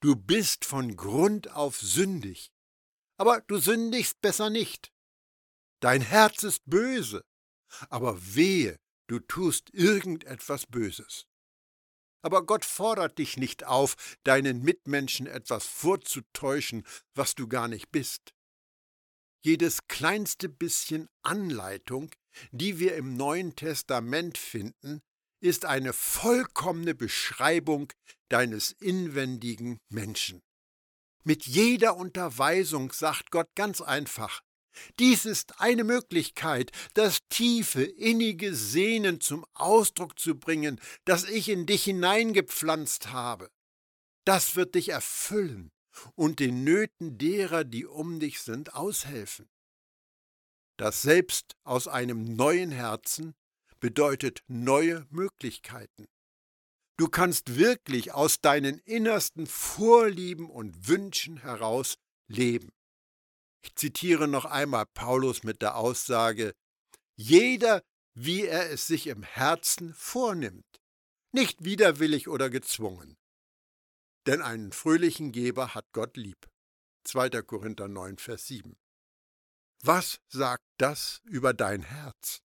du 0.00 0.16
bist 0.16 0.64
von 0.64 0.96
Grund 0.96 1.50
auf 1.50 1.78
sündig, 1.78 2.50
aber 3.16 3.40
du 3.42 3.58
sündigst 3.58 4.20
besser 4.20 4.50
nicht. 4.50 4.92
Dein 5.80 6.02
Herz 6.02 6.42
ist 6.42 6.62
böse, 6.66 7.24
aber 7.88 8.18
wehe, 8.34 8.78
du 9.06 9.20
tust 9.20 9.70
irgendetwas 9.72 10.66
Böses. 10.66 11.26
Aber 12.24 12.46
Gott 12.46 12.64
fordert 12.64 13.18
dich 13.18 13.36
nicht 13.36 13.64
auf, 13.64 14.16
deinen 14.22 14.62
Mitmenschen 14.62 15.26
etwas 15.26 15.66
vorzutäuschen, 15.66 16.86
was 17.14 17.34
du 17.34 17.48
gar 17.48 17.68
nicht 17.68 17.90
bist. 17.90 18.32
Jedes 19.44 19.88
kleinste 19.88 20.48
bisschen 20.48 21.08
Anleitung, 21.22 22.10
die 22.52 22.78
wir 22.78 22.94
im 22.96 23.16
Neuen 23.16 23.56
Testament 23.56 24.38
finden, 24.38 25.02
ist 25.40 25.64
eine 25.64 25.92
vollkommene 25.92 26.94
Beschreibung 26.94 27.92
deines 28.28 28.70
inwendigen 28.70 29.78
Menschen. 29.88 30.40
Mit 31.24 31.46
jeder 31.46 31.96
Unterweisung 31.96 32.92
sagt 32.92 33.32
Gott 33.32 33.48
ganz 33.56 33.80
einfach, 33.80 34.42
dies 34.98 35.26
ist 35.26 35.60
eine 35.60 35.84
Möglichkeit, 35.84 36.70
das 36.94 37.18
tiefe, 37.28 37.82
innige 37.82 38.54
Sehnen 38.54 39.20
zum 39.20 39.44
Ausdruck 39.52 40.18
zu 40.18 40.38
bringen, 40.38 40.80
das 41.04 41.24
ich 41.24 41.48
in 41.48 41.66
dich 41.66 41.84
hineingepflanzt 41.84 43.12
habe. 43.12 43.50
Das 44.24 44.56
wird 44.56 44.76
dich 44.76 44.90
erfüllen 44.90 45.70
und 46.14 46.40
den 46.40 46.64
Nöten 46.64 47.18
derer, 47.18 47.64
die 47.64 47.86
um 47.86 48.20
dich 48.20 48.40
sind, 48.40 48.74
aushelfen. 48.74 49.48
Das 50.78 51.02
Selbst 51.02 51.54
aus 51.64 51.88
einem 51.88 52.34
neuen 52.34 52.70
Herzen 52.70 53.34
bedeutet 53.78 54.42
neue 54.46 55.06
Möglichkeiten. 55.10 56.06
Du 56.96 57.08
kannst 57.08 57.56
wirklich 57.56 58.12
aus 58.12 58.40
deinen 58.40 58.78
innersten 58.78 59.46
Vorlieben 59.46 60.48
und 60.48 60.88
Wünschen 60.88 61.38
heraus 61.38 61.96
leben. 62.28 62.72
Ich 63.64 63.74
zitiere 63.76 64.28
noch 64.28 64.44
einmal 64.44 64.86
Paulus 64.86 65.42
mit 65.42 65.62
der 65.62 65.76
Aussage, 65.76 66.54
jeder, 67.16 67.82
wie 68.14 68.44
er 68.44 68.70
es 68.70 68.86
sich 68.86 69.06
im 69.06 69.22
Herzen 69.22 69.94
vornimmt, 69.94 70.80
nicht 71.32 71.64
widerwillig 71.64 72.28
oder 72.28 72.50
gezwungen. 72.50 73.16
Denn 74.26 74.40
einen 74.42 74.72
fröhlichen 74.72 75.32
Geber 75.32 75.74
hat 75.74 75.92
Gott 75.92 76.16
lieb. 76.16 76.48
2. 77.04 77.30
Korinther 77.42 77.88
9, 77.88 78.18
Vers 78.18 78.46
7. 78.46 78.76
Was 79.82 80.20
sagt 80.28 80.64
das 80.78 81.20
über 81.24 81.52
dein 81.52 81.82
Herz? 81.82 82.42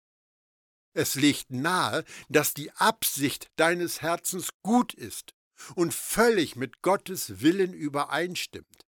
Es 0.93 1.13
liegt 1.13 1.51
nahe, 1.51 2.03
dass 2.29 2.55
die 2.55 2.71
Absicht 2.71 3.51
deines 3.57 4.01
Herzens 4.01 4.49
gut 4.63 4.95
ist 4.95 5.35
und 5.75 5.93
völlig 5.93 6.55
mit 6.55 6.81
Gottes 6.81 7.41
Willen 7.41 7.73
übereinstimmt. 7.73 8.85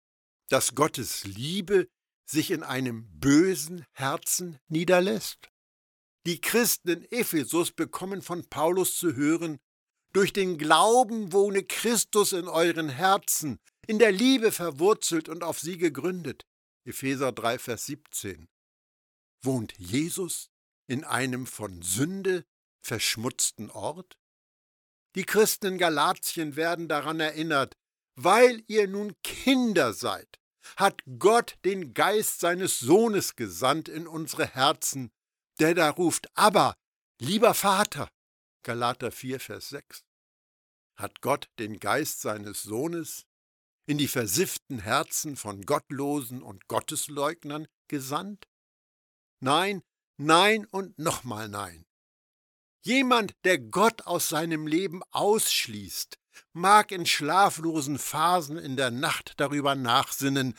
dass 0.49 0.77
Gottes 0.77 1.25
Liebe 1.25 1.91
sich 2.25 2.53
in 2.53 2.63
einem 2.63 3.07
bösen 3.21 3.85
Herzen 3.93 4.59
niederlässt? 4.69 5.51
Die 6.25 6.41
Christen 6.41 6.89
in 6.89 7.05
Ephesus 7.13 7.71
bekommen 7.71 8.23
von 8.23 8.49
Paulus 8.49 8.97
zu 8.97 9.15
hören, 9.15 9.61
durch 10.17 10.33
den 10.33 10.57
Glauben 10.57 11.35
wohne 11.35 11.63
Christus 11.63 12.33
in 12.33 12.49
euren 12.49 12.89
Herzen, 12.89 13.59
in 13.87 13.99
der 13.99 14.13
Liebe 14.13 14.51
verwurzelt 14.51 15.29
und 15.29 15.43
auf 15.43 15.59
sie 15.61 15.77
gegründet. 15.77 16.47
Epheser 16.87 17.33
3, 17.33 17.59
Vers 17.59 17.85
17. 17.85 18.49
Wohnt 19.43 19.75
Jesus 19.77 20.49
in 20.87 21.05
einem 21.05 21.47
von 21.47 21.83
Sünde 21.83 22.47
verschmutzten 22.81 23.71
Ort? 23.71 24.17
Die 25.17 25.25
Christen 25.25 25.67
in 25.67 25.77
Galatien 25.77 26.57
werden 26.57 26.89
daran 26.89 27.21
erinnert, 27.21 27.77
weil 28.15 28.65
ihr 28.69 28.89
nun 28.89 29.13
Kinder 29.23 29.93
seid, 29.93 30.39
hat 30.77 31.03
Gott 31.19 31.59
den 31.67 31.93
Geist 31.93 32.41
seines 32.41 32.79
Sohnes 32.79 33.37
gesandt 33.37 33.91
in 33.91 34.07
unsere 34.07 34.47
Herzen, 34.47 35.11
der 35.61 35.75
da 35.75 35.91
ruft, 35.91 36.27
aber, 36.33 36.75
lieber 37.21 37.53
Vater. 37.53 38.09
Galater 38.63 39.13
4, 39.13 39.41
Vers 39.41 39.69
6 39.69 40.06
hat 40.97 41.21
Gott 41.21 41.49
den 41.59 41.79
Geist 41.79 42.21
seines 42.21 42.63
Sohnes 42.63 43.27
in 43.87 43.99
die 43.99 44.09
versifften 44.09 44.81
Herzen 44.81 45.37
von 45.37 45.63
Gottlosen 45.63 46.43
und 46.43 46.67
Gottesleugnern 46.69 47.69
gesandt? 47.89 48.49
Nein, 49.41 49.83
nein 50.17 50.67
und 50.67 50.99
nochmal 50.99 51.49
nein. 51.49 51.87
Jemand, 52.83 53.35
der 53.45 53.59
Gott 53.59 54.07
aus 54.07 54.29
seinem 54.29 54.67
Leben 54.67 55.03
ausschließt, 55.11 56.19
mag 56.53 56.93
in 56.93 57.07
schlaflosen 57.07 57.99
Phasen 57.99 58.59
in 58.59 58.77
der 58.77 58.91
Nacht 58.91 59.35
darüber 59.39 59.75
nachsinnen, 59.75 60.55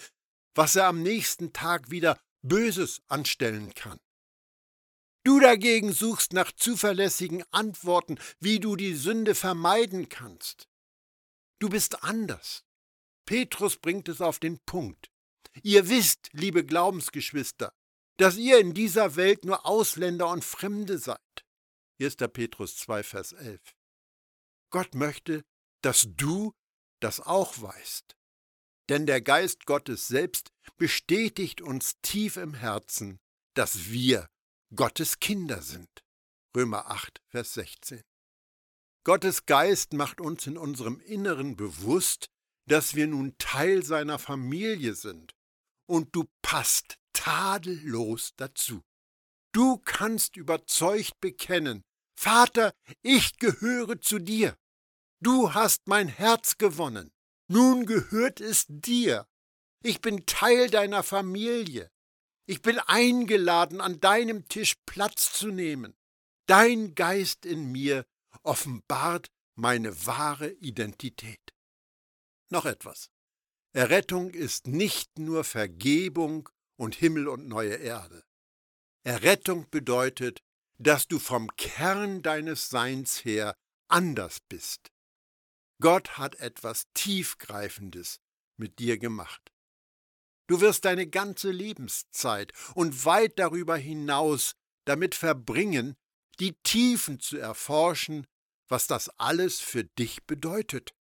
was 0.54 0.76
er 0.76 0.88
am 0.88 1.02
nächsten 1.02 1.54
Tag 1.54 1.90
wieder 1.90 2.20
Böses 2.42 3.02
anstellen 3.08 3.74
kann. 3.74 4.00
Du 5.28 5.42
dagegen 5.42 5.92
suchst 5.92 6.32
nach 6.32 6.54
zuverlässigen 6.54 7.44
Antworten, 7.52 8.18
wie 8.40 8.62
du 8.62 8.78
die 8.78 8.94
Sünde 8.94 9.36
vermeiden 9.36 10.08
kannst. 10.08 10.70
Du 11.60 11.68
bist 11.68 12.02
anders. 12.02 12.64
Petrus 13.26 13.76
bringt 13.76 14.08
es 14.08 14.22
auf 14.22 14.40
den 14.40 14.58
Punkt. 14.60 15.12
Ihr 15.64 15.90
wisst, 15.90 16.30
liebe 16.32 16.64
Glaubensgeschwister, 16.64 17.74
dass 18.16 18.38
ihr 18.38 18.58
in 18.60 18.74
dieser 18.74 19.18
Welt 19.18 19.44
nur 19.44 19.66
Ausländer 19.66 20.30
und 20.30 20.46
Fremde 20.46 20.98
seid. 20.98 21.46
1. 22.00 22.16
Petrus 22.32 22.78
2, 22.78 23.04
Vers 23.04 23.34
11. 23.34 23.60
Gott 24.70 24.96
möchte, 24.96 25.44
dass 25.82 26.08
du 26.08 26.54
das 27.02 27.20
auch 27.20 27.62
weißt. 27.62 28.16
Denn 28.88 29.06
der 29.06 29.20
Geist 29.20 29.66
Gottes 29.66 30.08
selbst 30.08 30.54
bestätigt 30.78 31.60
uns 31.60 32.00
tief 32.02 32.38
im 32.38 32.54
Herzen, 32.54 33.20
dass 33.56 33.90
wir 33.90 34.30
Gottes 34.76 35.20
Kinder 35.20 35.62
sind. 35.62 36.04
Römer 36.56 36.92
8, 36.92 37.22
Vers 37.30 37.54
16. 37.54 38.02
Gottes 39.06 39.46
Geist 39.46 39.94
macht 39.94 40.20
uns 40.20 40.46
in 40.46 40.58
unserem 40.58 41.00
Inneren 41.00 41.56
bewusst, 41.56 42.28
dass 42.68 42.94
wir 42.94 43.08
nun 43.08 43.38
Teil 43.38 43.84
seiner 43.84 44.20
Familie 44.20 44.94
sind. 44.94 45.34
Und 45.88 46.14
du 46.14 46.26
passt 46.42 46.98
tadellos 47.14 48.34
dazu. 48.36 48.84
Du 49.54 49.78
kannst 49.78 50.36
überzeugt 50.36 51.18
bekennen, 51.22 51.84
Vater, 52.20 52.74
ich 53.02 53.38
gehöre 53.38 54.02
zu 54.02 54.20
dir. 54.20 54.58
Du 55.22 55.54
hast 55.54 55.88
mein 55.88 56.10
Herz 56.10 56.58
gewonnen. 56.58 57.14
Nun 57.48 57.86
gehört 57.86 58.42
es 58.42 58.66
dir. 58.68 59.28
Ich 59.82 60.02
bin 60.02 60.26
Teil 60.26 60.70
deiner 60.70 61.04
Familie. 61.04 61.90
Ich 62.50 62.62
bin 62.62 62.80
eingeladen, 62.80 63.82
an 63.82 64.00
deinem 64.00 64.48
Tisch 64.48 64.76
Platz 64.86 65.34
zu 65.34 65.50
nehmen. 65.50 65.98
Dein 66.46 66.96
Geist 66.96 67.46
in 67.46 67.74
mir 67.74 68.06
offenbart 68.42 69.30
meine 69.56 70.06
wahre 70.06 70.52
Identität. 70.52 71.54
Noch 72.50 72.66
etwas. 72.66 73.12
Errettung 73.74 74.30
ist 74.30 74.66
nicht 74.66 75.20
nur 75.20 75.44
Vergebung 75.44 76.48
und 76.78 76.96
Himmel 76.96 77.28
und 77.28 77.50
neue 77.50 77.76
Erde. 77.76 78.24
Errettung 79.04 79.70
bedeutet, 79.70 80.42
dass 80.78 81.08
du 81.08 81.20
vom 81.20 81.54
Kern 81.58 82.22
deines 82.22 82.70
Seins 82.70 83.26
her 83.26 83.58
anders 83.90 84.40
bist. 84.48 84.90
Gott 85.82 86.18
hat 86.18 86.36
etwas 86.36 86.86
Tiefgreifendes 86.94 88.22
mit 88.56 88.80
dir 88.80 88.98
gemacht. 88.98 89.52
Du 90.48 90.62
wirst 90.62 90.86
deine 90.86 91.08
ganze 91.08 91.52
Lebenszeit 91.52 92.54
und 92.74 93.06
weit 93.06 93.38
darüber 93.38 93.76
hinaus 93.78 94.56
damit 94.86 95.14
verbringen, 95.14 95.96
die 96.40 96.54
Tiefen 96.64 97.20
zu 97.20 97.38
erforschen, 97.38 98.26
was 98.70 98.88
das 98.88 99.10
alles 99.20 99.60
für 99.60 99.84
dich 99.84 100.24
bedeutet. 100.26 100.94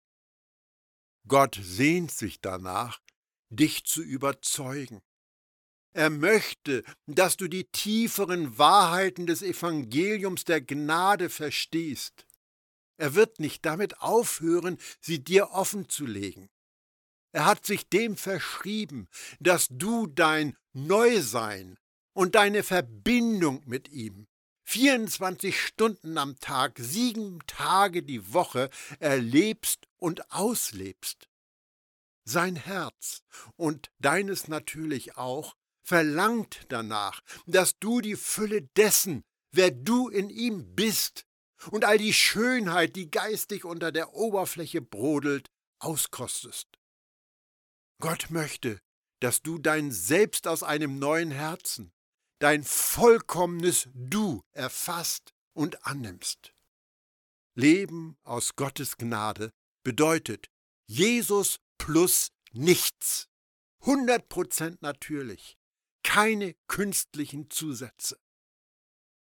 Gott 1.29 1.59
sehnt 1.61 2.13
sich 2.13 2.41
danach, 2.41 3.01
dich 3.49 3.85
zu 3.85 4.03
überzeugen. 4.03 5.03
Er 5.93 6.11
möchte, 6.11 6.85
dass 7.07 7.37
du 7.37 7.49
die 7.49 7.65
tieferen 7.65 8.59
Wahrheiten 8.59 9.27
des 9.27 9.43
Evangeliums 9.43 10.45
der 10.45 10.61
Gnade 10.61 11.31
verstehst. 11.31 12.27
Er 12.99 13.15
wird 13.15 13.41
nicht 13.41 13.65
damit 13.65 14.01
aufhören, 14.01 14.79
sie 15.01 15.23
dir 15.23 15.51
offenzulegen. 15.51 16.49
Er 17.33 17.45
hat 17.45 17.67
sich 17.67 17.89
dem 17.89 18.17
verschrieben, 18.17 19.09
dass 19.41 19.69
du 19.71 20.07
dein 20.07 20.57
Neusein 20.73 21.79
und 22.13 22.35
deine 22.35 22.63
Verbindung 22.63 23.63
mit 23.67 23.89
ihm 23.89 24.27
24 24.65 25.61
Stunden 25.61 26.19
am 26.19 26.39
Tag, 26.41 26.79
sieben 26.79 27.39
Tage 27.47 28.03
die 28.03 28.33
Woche 28.33 28.69
erlebst 28.99 29.87
und 29.97 30.33
auslebst. 30.33 31.29
Sein 32.25 32.57
Herz 32.57 33.23
und 33.55 33.93
deines 34.01 34.49
natürlich 34.49 35.17
auch 35.17 35.55
verlangt 35.83 36.67
danach, 36.69 37.21
dass 37.47 37.79
du 37.79 38.01
die 38.01 38.17
Fülle 38.17 38.63
dessen, 38.77 39.23
wer 39.53 39.71
du 39.71 40.09
in 40.09 40.31
ihm 40.31 40.75
bist, 40.75 41.27
und 41.71 41.85
all 41.85 41.97
die 41.97 42.13
Schönheit, 42.13 42.97
die 42.97 43.11
geistig 43.11 43.65
unter 43.65 43.93
der 43.93 44.15
Oberfläche 44.15 44.83
brodelt, 44.83 45.51
auskostest. 45.79 46.76
Gott 48.01 48.31
möchte, 48.31 48.81
dass 49.21 49.43
du 49.43 49.59
dein 49.59 49.91
Selbst 49.91 50.47
aus 50.47 50.63
einem 50.63 50.99
neuen 50.99 51.31
Herzen, 51.31 51.93
dein 52.39 52.65
vollkommenes 52.65 53.89
Du 53.95 54.43
erfasst 54.53 55.33
und 55.55 55.87
annimmst. 55.87 56.53
Leben 57.55 58.19
aus 58.25 58.57
Gottes 58.57 58.99
Gnade 58.99 59.51
bedeutet 59.83 60.49
Jesus 60.87 61.59
plus 61.79 62.31
nichts. 62.53 63.29
100% 63.83 64.79
natürlich. 64.81 65.57
Keine 66.03 66.55
künstlichen 66.69 67.51
Zusätze. 67.51 68.19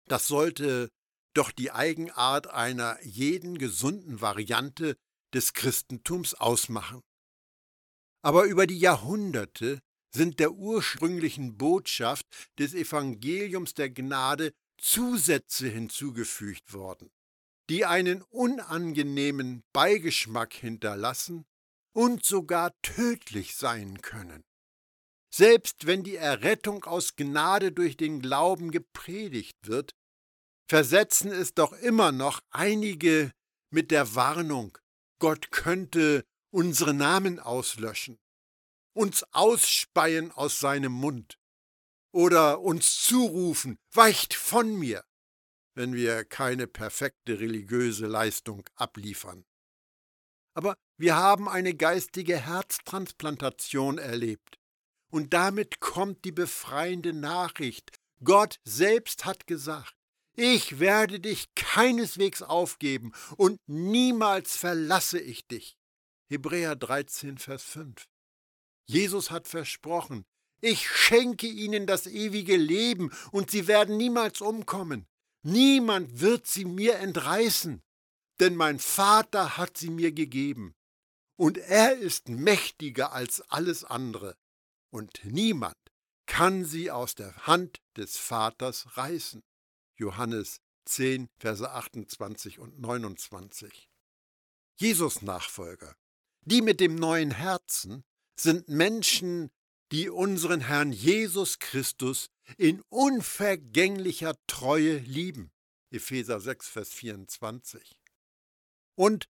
Das 0.05 0.27
sollte 0.27 0.89
doch 1.33 1.51
die 1.51 1.71
Eigenart 1.71 2.47
einer 2.47 3.01
jeden 3.03 3.57
gesunden 3.57 4.21
Variante 4.21 4.97
des 5.33 5.53
Christentums 5.53 6.33
ausmachen. 6.33 7.01
Aber 8.23 8.45
über 8.45 8.65
die 8.65 8.79
Jahrhunderte 8.79 9.79
sind 10.15 10.39
der 10.39 10.53
ursprünglichen 10.53 11.57
Botschaft 11.57 12.25
des 12.57 12.73
Evangeliums 12.73 13.73
der 13.73 13.89
Gnade 13.89 14.53
Zusätze 14.79 15.67
hinzugefügt 15.67 16.73
worden, 16.73 17.11
die 17.69 17.85
einen 17.85 18.21
unangenehmen 18.21 19.63
Beigeschmack 19.73 20.53
hinterlassen 20.53 21.45
und 21.93 22.25
sogar 22.25 22.73
tödlich 22.81 23.55
sein 23.55 24.01
können. 24.01 24.43
Selbst 25.33 25.87
wenn 25.87 26.03
die 26.03 26.15
Errettung 26.15 26.85
aus 26.85 27.15
Gnade 27.15 27.71
durch 27.71 27.97
den 27.97 28.21
Glauben 28.21 28.71
gepredigt 28.71 29.57
wird, 29.63 29.91
versetzen 30.69 31.31
es 31.31 31.53
doch 31.55 31.73
immer 31.73 32.11
noch 32.11 32.39
einige 32.51 33.31
mit 33.69 33.91
der 33.91 34.15
Warnung, 34.15 34.77
Gott 35.19 35.51
könnte 35.51 36.23
unsere 36.53 36.93
Namen 36.93 37.39
auslöschen, 37.39 38.19
uns 38.93 39.23
ausspeien 39.33 40.31
aus 40.31 40.59
seinem 40.59 40.91
Mund 40.91 41.39
oder 42.11 42.61
uns 42.61 43.01
zurufen, 43.01 43.79
weicht 43.91 44.35
von 44.35 44.77
mir, 44.77 45.03
wenn 45.73 45.93
wir 45.93 46.25
keine 46.25 46.67
perfekte 46.67 47.39
religiöse 47.39 48.05
Leistung 48.05 48.63
abliefern. 48.75 49.45
Aber 50.53 50.75
wir 50.97 51.15
haben 51.15 51.49
eine 51.49 51.73
geistige 51.73 52.37
Herztransplantation 52.37 53.97
erlebt. 53.97 54.59
Und 55.09 55.33
damit 55.33 55.79
kommt 55.79 56.23
die 56.23 56.31
befreiende 56.31 57.13
Nachricht. 57.13 57.97
Gott 58.23 58.59
selbst 58.63 59.25
hat 59.25 59.47
gesagt, 59.47 59.95
ich 60.35 60.79
werde 60.79 61.19
dich 61.19 61.53
keineswegs 61.55 62.43
aufgeben 62.43 63.11
und 63.37 63.59
niemals 63.67 64.55
verlasse 64.55 65.19
ich 65.19 65.47
dich. 65.47 65.77
Hebräer 66.33 66.75
13, 66.75 67.37
Vers 67.37 67.61
5. 67.61 68.07
Jesus 68.85 69.29
hat 69.29 69.47
versprochen, 69.47 70.25
ich 70.61 70.89
schenke 70.89 71.45
ihnen 71.45 71.85
das 71.85 72.07
ewige 72.07 72.57
Leben 72.57 73.11
und 73.31 73.51
sie 73.51 73.67
werden 73.67 73.97
niemals 73.97 74.41
umkommen. 74.41 75.05
Niemand 75.43 76.21
wird 76.21 76.47
sie 76.47 76.65
mir 76.65 76.95
entreißen, 76.95 77.83
denn 78.39 78.55
mein 78.55 78.79
Vater 78.79 79.57
hat 79.57 79.77
sie 79.77 79.91
mir 79.91 80.11
gegeben. 80.11 80.73
Und 81.35 81.59
er 81.59 81.97
ist 81.97 82.29
mächtiger 82.29 83.11
als 83.13 83.41
alles 83.51 83.83
andere, 83.83 84.35
und 84.89 85.23
niemand 85.25 85.77
kann 86.25 86.65
sie 86.65 86.89
aus 86.89 87.13
der 87.13 87.45
Hand 87.45 87.79
des 87.95 88.17
Vaters 88.17 88.97
reißen. 88.97 89.43
Johannes 89.97 90.61
10, 90.85 91.29
Verse 91.37 91.69
28 91.69 92.57
und 92.57 92.79
29. 92.79 93.87
Jesus 94.77 95.21
Nachfolger, 95.21 95.95
die 96.45 96.61
mit 96.61 96.79
dem 96.79 96.95
neuen 96.95 97.31
Herzen, 97.31 98.03
sind 98.39 98.67
Menschen, 98.67 99.51
die 99.91 100.09
unseren 100.09 100.61
Herrn 100.61 100.91
Jesus 100.91 101.59
Christus 101.59 102.29
in 102.57 102.81
unvergänglicher 102.89 104.35
Treue 104.47 104.97
lieben. 104.97 105.51
Epheser 105.91 106.39
6, 106.39 106.67
Vers 106.67 106.89
24. 106.89 107.99
Und, 108.95 109.29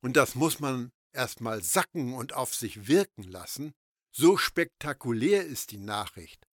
und 0.00 0.16
das 0.16 0.34
muss 0.34 0.60
man 0.60 0.92
erstmal 1.12 1.62
sacken 1.62 2.14
und 2.14 2.32
auf 2.32 2.54
sich 2.54 2.86
wirken 2.86 3.24
lassen, 3.24 3.74
so 4.12 4.36
spektakulär 4.36 5.44
ist 5.44 5.72
die 5.72 5.78
Nachricht. 5.78 6.46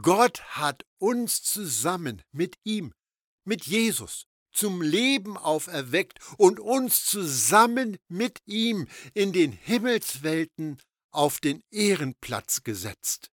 Gott 0.00 0.42
hat 0.56 0.86
uns 0.98 1.42
zusammen 1.42 2.22
mit 2.32 2.56
ihm, 2.64 2.94
mit 3.44 3.66
Jesus, 3.66 4.26
zum 4.52 4.82
Leben 4.82 5.36
auferweckt 5.36 6.18
und 6.36 6.60
uns 6.60 7.04
zusammen 7.04 7.98
mit 8.08 8.40
ihm 8.46 8.88
in 9.14 9.32
den 9.32 9.52
Himmelswelten 9.52 10.78
auf 11.10 11.40
den 11.40 11.62
Ehrenplatz 11.70 12.62
gesetzt. 12.62 13.30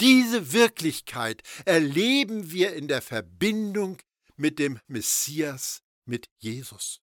Diese 0.00 0.52
Wirklichkeit 0.52 1.42
erleben 1.64 2.50
wir 2.50 2.74
in 2.74 2.86
der 2.86 3.02
Verbindung 3.02 3.98
mit 4.36 4.58
dem 4.58 4.78
Messias, 4.86 5.82
mit 6.04 6.28
Jesus. 6.38 7.00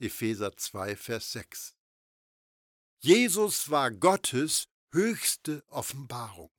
Epheser 0.00 0.56
2, 0.56 0.96
Vers 0.96 1.32
6. 1.32 1.74
Jesus 2.98 3.70
war 3.70 3.90
Gottes 3.90 4.68
höchste 4.92 5.64
Offenbarung. 5.68 6.52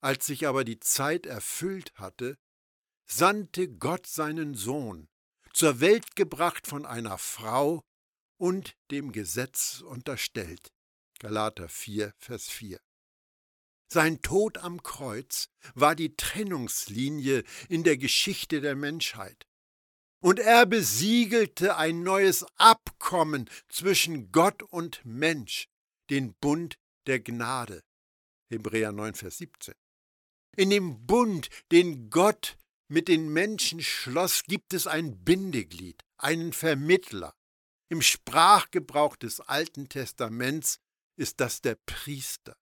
Als 0.00 0.26
sich 0.26 0.46
aber 0.46 0.64
die 0.64 0.78
Zeit 0.78 1.26
erfüllt 1.26 1.92
hatte, 1.94 2.38
sandte 3.06 3.68
Gott 3.68 4.06
seinen 4.06 4.54
Sohn, 4.54 5.08
zur 5.56 5.80
Welt 5.80 6.16
gebracht 6.16 6.66
von 6.66 6.84
einer 6.84 7.16
Frau 7.16 7.82
und 8.38 8.76
dem 8.90 9.10
Gesetz 9.10 9.80
unterstellt. 9.80 10.70
Galater 11.18 11.70
4, 11.70 12.12
Vers 12.18 12.48
4. 12.48 12.78
Sein 13.90 14.20
Tod 14.20 14.58
am 14.58 14.82
Kreuz 14.82 15.48
war 15.74 15.94
die 15.94 16.14
Trennungslinie 16.14 17.42
in 17.70 17.84
der 17.84 17.96
Geschichte 17.96 18.60
der 18.60 18.76
Menschheit. 18.76 19.46
Und 20.20 20.40
er 20.40 20.66
besiegelte 20.66 21.76
ein 21.78 22.02
neues 22.02 22.44
Abkommen 22.56 23.48
zwischen 23.70 24.32
Gott 24.32 24.62
und 24.62 25.00
Mensch, 25.06 25.68
den 26.10 26.34
Bund 26.34 26.76
der 27.06 27.20
Gnade. 27.20 27.82
Hebräer 28.50 28.92
9, 28.92 29.14
Vers 29.14 29.38
17. 29.38 29.74
In 30.56 30.68
dem 30.68 31.06
Bund, 31.06 31.48
den 31.72 32.10
Gott 32.10 32.58
mit 32.88 33.08
den 33.08 33.28
Menschen 33.32 33.82
schloss, 33.82 34.42
gibt 34.44 34.72
es 34.74 34.86
ein 34.86 35.24
Bindeglied, 35.24 36.02
einen 36.18 36.52
Vermittler. 36.52 37.34
Im 37.88 38.02
Sprachgebrauch 38.02 39.16
des 39.16 39.40
Alten 39.40 39.88
Testaments 39.88 40.78
ist 41.16 41.40
das 41.40 41.60
der 41.60 41.76
Priester. 41.86 42.56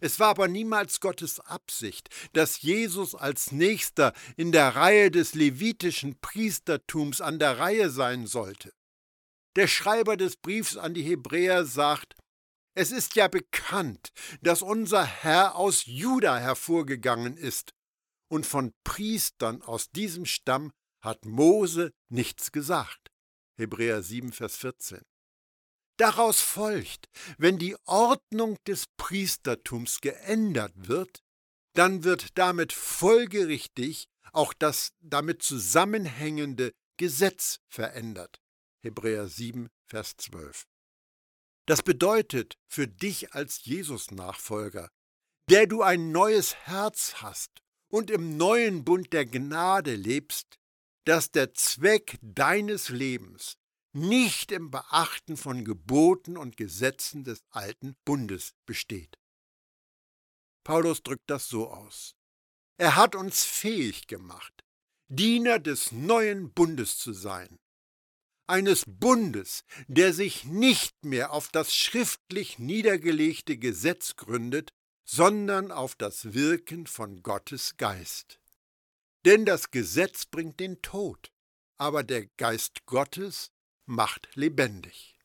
Es 0.00 0.20
war 0.20 0.28
aber 0.28 0.46
niemals 0.46 1.00
Gottes 1.00 1.40
Absicht, 1.40 2.10
dass 2.34 2.60
Jesus 2.60 3.14
als 3.14 3.50
Nächster 3.50 4.12
in 4.36 4.52
der 4.52 4.76
Reihe 4.76 5.10
des 5.10 5.34
levitischen 5.34 6.18
Priestertums 6.20 7.20
an 7.20 7.38
der 7.38 7.58
Reihe 7.58 7.88
sein 7.88 8.26
sollte. 8.26 8.72
Der 9.56 9.68
Schreiber 9.68 10.18
des 10.18 10.36
Briefs 10.36 10.76
an 10.76 10.92
die 10.92 11.02
Hebräer 11.02 11.64
sagt, 11.64 12.14
es 12.74 12.92
ist 12.92 13.16
ja 13.16 13.26
bekannt, 13.26 14.10
dass 14.42 14.60
unser 14.60 15.02
Herr 15.02 15.56
aus 15.56 15.86
Juda 15.86 16.36
hervorgegangen 16.36 17.38
ist, 17.38 17.72
und 18.28 18.46
von 18.46 18.72
Priestern 18.84 19.62
aus 19.62 19.90
diesem 19.90 20.26
Stamm 20.26 20.72
hat 21.00 21.24
Mose 21.24 21.92
nichts 22.08 22.52
gesagt. 22.52 23.10
Hebräer 23.58 24.02
7, 24.02 24.32
Vers 24.32 24.56
14. 24.56 25.02
Daraus 25.98 26.40
folgt, 26.40 27.06
wenn 27.38 27.58
die 27.58 27.76
Ordnung 27.86 28.58
des 28.66 28.86
Priestertums 28.98 30.00
geändert 30.00 30.72
wird, 30.76 31.22
dann 31.74 32.04
wird 32.04 32.36
damit 32.38 32.72
folgerichtig 32.72 34.08
auch 34.32 34.52
das 34.52 34.92
damit 35.00 35.42
zusammenhängende 35.42 36.72
Gesetz 36.98 37.60
verändert. 37.68 38.40
Hebräer 38.82 39.28
7, 39.28 39.68
Vers 39.86 40.16
12. 40.18 40.66
Das 41.66 41.82
bedeutet 41.82 42.58
für 42.68 42.86
dich 42.86 43.32
als 43.32 43.64
Jesus-Nachfolger, 43.64 44.90
der 45.48 45.66
du 45.66 45.82
ein 45.82 46.12
neues 46.12 46.54
Herz 46.66 47.14
hast 47.22 47.62
und 47.88 48.10
im 48.10 48.36
neuen 48.36 48.84
Bund 48.84 49.12
der 49.12 49.26
Gnade 49.26 49.94
lebst, 49.94 50.58
dass 51.04 51.30
der 51.30 51.54
Zweck 51.54 52.18
deines 52.20 52.88
Lebens 52.88 53.56
nicht 53.92 54.52
im 54.52 54.70
Beachten 54.70 55.36
von 55.36 55.64
Geboten 55.64 56.36
und 56.36 56.56
Gesetzen 56.56 57.24
des 57.24 57.42
alten 57.50 57.96
Bundes 58.04 58.52
besteht. 58.66 59.16
Paulus 60.64 61.02
drückt 61.02 61.30
das 61.30 61.48
so 61.48 61.70
aus. 61.70 62.14
Er 62.76 62.96
hat 62.96 63.14
uns 63.14 63.44
fähig 63.44 64.06
gemacht, 64.06 64.64
Diener 65.08 65.58
des 65.58 65.92
neuen 65.92 66.52
Bundes 66.52 66.98
zu 66.98 67.12
sein. 67.12 67.58
Eines 68.48 68.84
Bundes, 68.86 69.64
der 69.88 70.12
sich 70.12 70.44
nicht 70.44 71.04
mehr 71.04 71.32
auf 71.32 71.48
das 71.48 71.74
schriftlich 71.74 72.58
niedergelegte 72.58 73.56
Gesetz 73.56 74.16
gründet, 74.16 74.72
sondern 75.06 75.70
auf 75.70 75.94
das 75.94 76.34
Wirken 76.34 76.86
von 76.86 77.22
Gottes 77.22 77.76
Geist. 77.76 78.40
Denn 79.24 79.44
das 79.44 79.70
Gesetz 79.70 80.26
bringt 80.26 80.60
den 80.60 80.82
Tod, 80.82 81.32
aber 81.78 82.02
der 82.02 82.26
Geist 82.36 82.84
Gottes 82.86 83.50
macht 83.86 84.28
lebendig. 84.34 85.18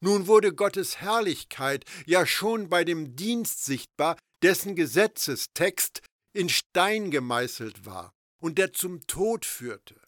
Nun 0.00 0.26
wurde 0.26 0.54
Gottes 0.54 1.00
Herrlichkeit 1.00 1.84
ja 2.06 2.26
schon 2.26 2.68
bei 2.68 2.84
dem 2.84 3.16
Dienst 3.16 3.64
sichtbar, 3.64 4.16
dessen 4.42 4.76
Gesetzestext 4.76 6.02
in 6.32 6.48
Stein 6.48 7.10
gemeißelt 7.10 7.86
war 7.86 8.12
und 8.38 8.58
der 8.58 8.72
zum 8.72 9.06
Tod 9.06 9.44
führte. 9.44 10.03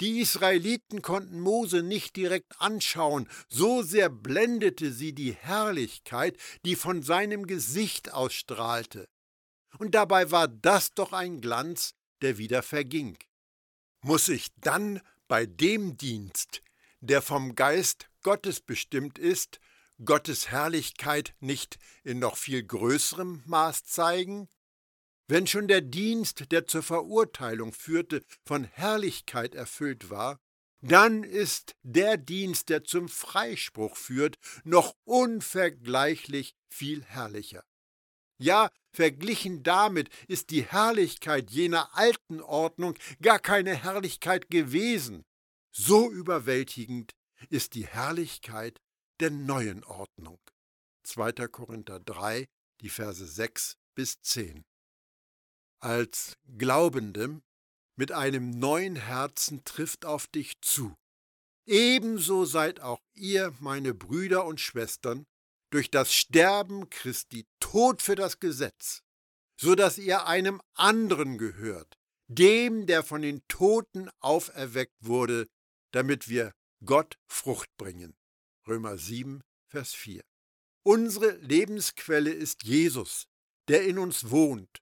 Die 0.00 0.20
Israeliten 0.20 1.00
konnten 1.00 1.40
Mose 1.40 1.82
nicht 1.82 2.16
direkt 2.16 2.60
anschauen, 2.60 3.28
so 3.48 3.82
sehr 3.82 4.10
blendete 4.10 4.92
sie 4.92 5.14
die 5.14 5.32
Herrlichkeit, 5.32 6.36
die 6.66 6.76
von 6.76 7.02
seinem 7.02 7.46
Gesicht 7.46 8.12
ausstrahlte. 8.12 9.08
Und 9.78 9.94
dabei 9.94 10.30
war 10.30 10.48
das 10.48 10.92
doch 10.92 11.12
ein 11.12 11.40
Glanz, 11.40 11.94
der 12.20 12.36
wieder 12.36 12.62
verging. 12.62 13.16
Muss 14.02 14.28
ich 14.28 14.48
dann 14.60 15.00
bei 15.28 15.46
dem 15.46 15.96
Dienst, 15.96 16.62
der 17.00 17.22
vom 17.22 17.54
Geist 17.54 18.08
Gottes 18.22 18.60
bestimmt 18.60 19.18
ist, 19.18 19.60
Gottes 20.04 20.50
Herrlichkeit 20.50 21.34
nicht 21.40 21.78
in 22.04 22.18
noch 22.18 22.36
viel 22.36 22.62
größerem 22.62 23.42
Maß 23.46 23.84
zeigen? 23.84 24.48
Wenn 25.28 25.48
schon 25.48 25.66
der 25.66 25.80
Dienst, 25.80 26.52
der 26.52 26.66
zur 26.66 26.84
Verurteilung 26.84 27.72
führte, 27.72 28.22
von 28.44 28.64
Herrlichkeit 28.64 29.56
erfüllt 29.56 30.08
war, 30.08 30.38
dann 30.82 31.24
ist 31.24 31.74
der 31.82 32.16
Dienst, 32.16 32.68
der 32.68 32.84
zum 32.84 33.08
Freispruch 33.08 33.96
führt, 33.96 34.36
noch 34.62 34.94
unvergleichlich 35.04 36.54
viel 36.68 37.02
herrlicher. 37.02 37.64
Ja, 38.38 38.70
verglichen 38.92 39.62
damit 39.62 40.10
ist 40.28 40.50
die 40.50 40.62
Herrlichkeit 40.62 41.50
jener 41.50 41.96
alten 41.96 42.40
Ordnung 42.40 42.96
gar 43.20 43.40
keine 43.40 43.74
Herrlichkeit 43.74 44.48
gewesen. 44.48 45.24
So 45.72 46.10
überwältigend 46.10 47.14
ist 47.48 47.74
die 47.74 47.86
Herrlichkeit 47.86 48.80
der 49.18 49.30
neuen 49.30 49.82
Ordnung. 49.84 50.38
2. 51.02 51.32
Korinther 51.48 51.98
3, 51.98 52.46
die 52.80 52.90
Verse 52.90 53.26
6 53.26 53.76
bis 53.94 54.20
10 54.20 54.64
als 55.86 56.36
Glaubendem 56.58 57.44
mit 57.94 58.10
einem 58.10 58.50
neuen 58.50 58.96
Herzen 58.96 59.62
trifft 59.62 60.04
auf 60.04 60.26
dich 60.26 60.60
zu. 60.60 60.96
Ebenso 61.64 62.44
seid 62.44 62.80
auch 62.80 63.00
ihr, 63.14 63.54
meine 63.60 63.94
Brüder 63.94 64.46
und 64.46 64.60
Schwestern, 64.60 65.26
durch 65.70 65.88
das 65.88 66.12
Sterben 66.12 66.90
Christi 66.90 67.46
tot 67.60 68.02
für 68.02 68.16
das 68.16 68.40
Gesetz, 68.40 69.04
so 69.60 69.76
dass 69.76 69.96
ihr 69.96 70.26
einem 70.26 70.60
anderen 70.74 71.38
gehört, 71.38 71.96
dem, 72.26 72.86
der 72.86 73.04
von 73.04 73.22
den 73.22 73.46
Toten 73.46 74.10
auferweckt 74.18 74.96
wurde, 74.98 75.46
damit 75.92 76.28
wir 76.28 76.52
Gott 76.84 77.16
Frucht 77.28 77.70
bringen. 77.76 78.16
Römer 78.66 78.98
7, 78.98 79.40
Vers 79.70 79.94
4. 79.94 80.24
Unsere 80.82 81.36
Lebensquelle 81.36 82.32
ist 82.32 82.64
Jesus, 82.64 83.28
der 83.68 83.84
in 83.84 84.00
uns 84.00 84.30
wohnt 84.30 84.80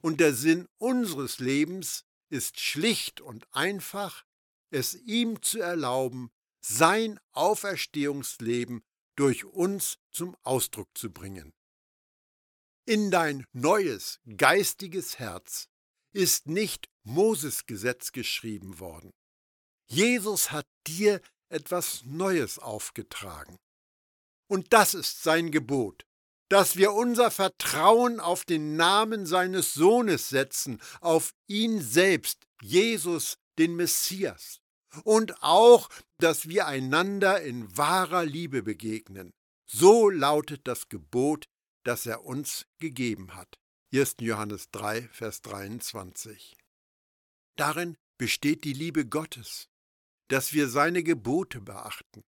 und 0.00 0.20
der 0.20 0.34
Sinn 0.34 0.66
unseres 0.78 1.38
Lebens 1.38 2.04
ist 2.28 2.60
schlicht 2.60 3.20
und 3.20 3.46
einfach, 3.52 4.24
es 4.70 4.94
ihm 4.94 5.42
zu 5.42 5.60
erlauben, 5.60 6.30
sein 6.60 7.18
Auferstehungsleben 7.32 8.82
durch 9.16 9.44
uns 9.44 9.98
zum 10.10 10.36
Ausdruck 10.42 10.88
zu 10.96 11.10
bringen. 11.12 11.52
In 12.86 13.10
dein 13.10 13.44
neues 13.52 14.20
geistiges 14.36 15.18
Herz 15.18 15.68
ist 16.12 16.46
nicht 16.46 16.88
Moses 17.02 17.66
Gesetz 17.66 18.12
geschrieben 18.12 18.78
worden. 18.78 19.12
Jesus 19.86 20.50
hat 20.52 20.66
dir 20.86 21.20
etwas 21.48 22.04
Neues 22.04 22.58
aufgetragen. 22.58 23.58
Und 24.48 24.72
das 24.72 24.94
ist 24.94 25.22
sein 25.22 25.50
Gebot, 25.50 26.06
dass 26.50 26.76
wir 26.76 26.92
unser 26.92 27.30
Vertrauen 27.30 28.18
auf 28.18 28.44
den 28.44 28.74
Namen 28.74 29.24
seines 29.24 29.72
Sohnes 29.72 30.28
setzen, 30.28 30.82
auf 31.00 31.32
ihn 31.46 31.80
selbst, 31.80 32.44
Jesus, 32.60 33.38
den 33.58 33.76
Messias, 33.76 34.60
und 35.04 35.42
auch, 35.42 35.88
dass 36.18 36.48
wir 36.48 36.66
einander 36.66 37.40
in 37.40 37.76
wahrer 37.76 38.24
Liebe 38.24 38.64
begegnen. 38.64 39.32
So 39.66 40.10
lautet 40.10 40.66
das 40.66 40.88
Gebot, 40.88 41.46
das 41.84 42.04
er 42.04 42.24
uns 42.24 42.66
gegeben 42.78 43.36
hat. 43.36 43.60
1. 43.94 44.16
Johannes 44.20 44.70
3, 44.72 45.02
Vers 45.12 45.42
23. 45.42 46.56
Darin 47.56 47.96
besteht 48.18 48.64
die 48.64 48.72
Liebe 48.72 49.06
Gottes, 49.06 49.68
dass 50.26 50.52
wir 50.52 50.68
seine 50.68 51.04
Gebote 51.04 51.60
beachten, 51.60 52.22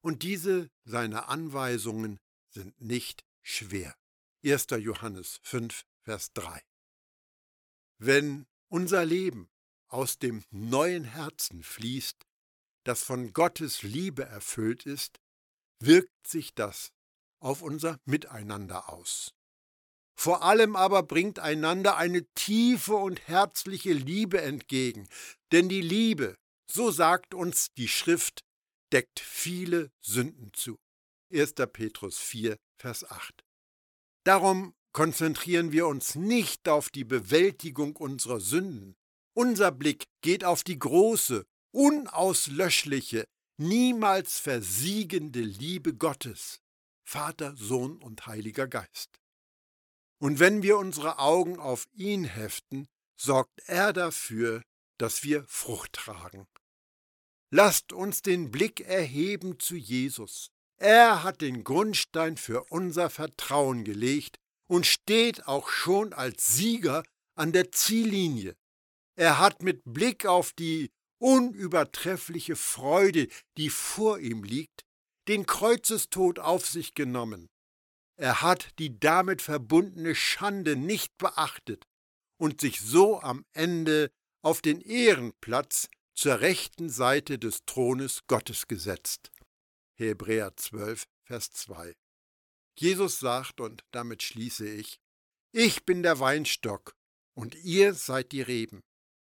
und 0.00 0.22
diese, 0.22 0.68
seine 0.84 1.28
Anweisungen, 1.28 2.20
sind 2.50 2.80
nicht 2.80 3.24
schwer. 3.44 3.94
1. 4.44 4.66
Johannes 4.80 5.38
5, 5.42 5.84
Vers 6.02 6.32
3. 6.32 6.60
Wenn 7.98 8.46
unser 8.68 9.04
Leben 9.04 9.48
aus 9.88 10.18
dem 10.18 10.42
neuen 10.50 11.04
Herzen 11.04 11.62
fließt, 11.62 12.26
das 12.84 13.02
von 13.02 13.32
Gottes 13.32 13.82
Liebe 13.82 14.24
erfüllt 14.24 14.86
ist, 14.86 15.20
wirkt 15.78 16.26
sich 16.26 16.54
das 16.54 16.92
auf 17.38 17.62
unser 17.62 18.00
Miteinander 18.04 18.88
aus. 18.88 19.34
Vor 20.16 20.42
allem 20.42 20.76
aber 20.76 21.02
bringt 21.02 21.38
einander 21.38 21.96
eine 21.96 22.24
tiefe 22.34 22.94
und 22.94 23.26
herzliche 23.28 23.92
Liebe 23.92 24.40
entgegen, 24.40 25.08
denn 25.52 25.68
die 25.68 25.82
Liebe, 25.82 26.36
so 26.70 26.90
sagt 26.90 27.34
uns 27.34 27.72
die 27.74 27.88
Schrift, 27.88 28.44
deckt 28.92 29.20
viele 29.20 29.90
Sünden 30.00 30.52
zu. 30.54 30.78
1. 31.32 31.54
Petrus 31.72 32.18
4, 32.18 32.56
Vers 32.78 33.10
8. 33.10 33.44
Darum 34.24 34.74
konzentrieren 34.92 35.72
wir 35.72 35.86
uns 35.86 36.14
nicht 36.14 36.68
auf 36.68 36.90
die 36.90 37.04
Bewältigung 37.04 37.96
unserer 37.96 38.40
Sünden. 38.40 38.96
Unser 39.34 39.72
Blick 39.72 40.04
geht 40.22 40.44
auf 40.44 40.62
die 40.62 40.78
große, 40.78 41.44
unauslöschliche, 41.72 43.24
niemals 43.56 44.38
versiegende 44.38 45.40
Liebe 45.40 45.94
Gottes, 45.94 46.60
Vater, 47.04 47.56
Sohn 47.56 48.02
und 48.02 48.26
Heiliger 48.26 48.68
Geist. 48.68 49.20
Und 50.18 50.38
wenn 50.38 50.62
wir 50.62 50.78
unsere 50.78 51.18
Augen 51.18 51.58
auf 51.58 51.86
ihn 51.92 52.24
heften, 52.24 52.86
sorgt 53.16 53.60
er 53.66 53.92
dafür, 53.92 54.62
dass 54.98 55.24
wir 55.24 55.44
Frucht 55.48 55.92
tragen. 55.94 56.46
Lasst 57.50 57.92
uns 57.92 58.22
den 58.22 58.50
Blick 58.50 58.80
erheben 58.80 59.58
zu 59.58 59.76
Jesus, 59.76 60.50
er 60.84 61.22
hat 61.22 61.40
den 61.40 61.64
Grundstein 61.64 62.36
für 62.36 62.64
unser 62.64 63.08
Vertrauen 63.08 63.84
gelegt 63.84 64.36
und 64.68 64.84
steht 64.84 65.46
auch 65.46 65.70
schon 65.70 66.12
als 66.12 66.54
Sieger 66.54 67.04
an 67.34 67.52
der 67.52 67.72
Ziellinie. 67.72 68.54
Er 69.16 69.38
hat 69.38 69.62
mit 69.62 69.80
Blick 69.86 70.26
auf 70.26 70.52
die 70.52 70.90
unübertreffliche 71.18 72.54
Freude, 72.54 73.28
die 73.56 73.70
vor 73.70 74.18
ihm 74.18 74.44
liegt, 74.44 74.82
den 75.26 75.46
Kreuzestod 75.46 76.38
auf 76.38 76.66
sich 76.66 76.94
genommen. 76.94 77.48
Er 78.16 78.42
hat 78.42 78.78
die 78.78 79.00
damit 79.00 79.40
verbundene 79.40 80.14
Schande 80.14 80.76
nicht 80.76 81.16
beachtet 81.16 81.84
und 82.36 82.60
sich 82.60 82.82
so 82.82 83.22
am 83.22 83.46
Ende 83.54 84.10
auf 84.42 84.60
den 84.60 84.82
Ehrenplatz 84.82 85.88
zur 86.14 86.40
rechten 86.40 86.90
Seite 86.90 87.38
des 87.38 87.64
Thrones 87.64 88.26
Gottes 88.26 88.68
gesetzt. 88.68 89.30
Hebräer 89.96 90.56
12, 90.56 91.04
Vers 91.24 91.52
2. 91.52 91.94
Jesus 92.76 93.18
sagt, 93.20 93.60
und 93.60 93.84
damit 93.92 94.22
schließe 94.22 94.68
ich, 94.68 95.00
ich 95.52 95.84
bin 95.84 96.02
der 96.02 96.18
Weinstock 96.18 96.96
und 97.34 97.54
ihr 97.54 97.94
seid 97.94 98.32
die 98.32 98.42
Reben. 98.42 98.82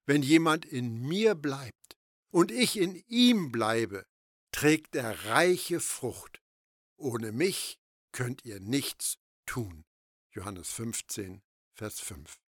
Wenn 0.06 0.22
jemand 0.22 0.66
in 0.66 1.02
mir 1.02 1.36
bleibt 1.36 1.98
und 2.32 2.52
ich 2.52 2.78
in 2.78 2.96
ihm 3.08 3.52
bleibe, 3.52 4.06
trägt 4.52 4.96
er 4.96 5.26
reiche 5.26 5.80
Frucht. 5.80 6.42
Ohne 6.98 7.32
mich 7.32 7.78
könnt 8.12 8.46
ihr 8.46 8.60
nichts 8.60 9.18
tun. 9.46 9.84
Johannes 10.32 10.72
15, 10.72 11.42
Vers 11.76 12.00
5. 12.00 12.43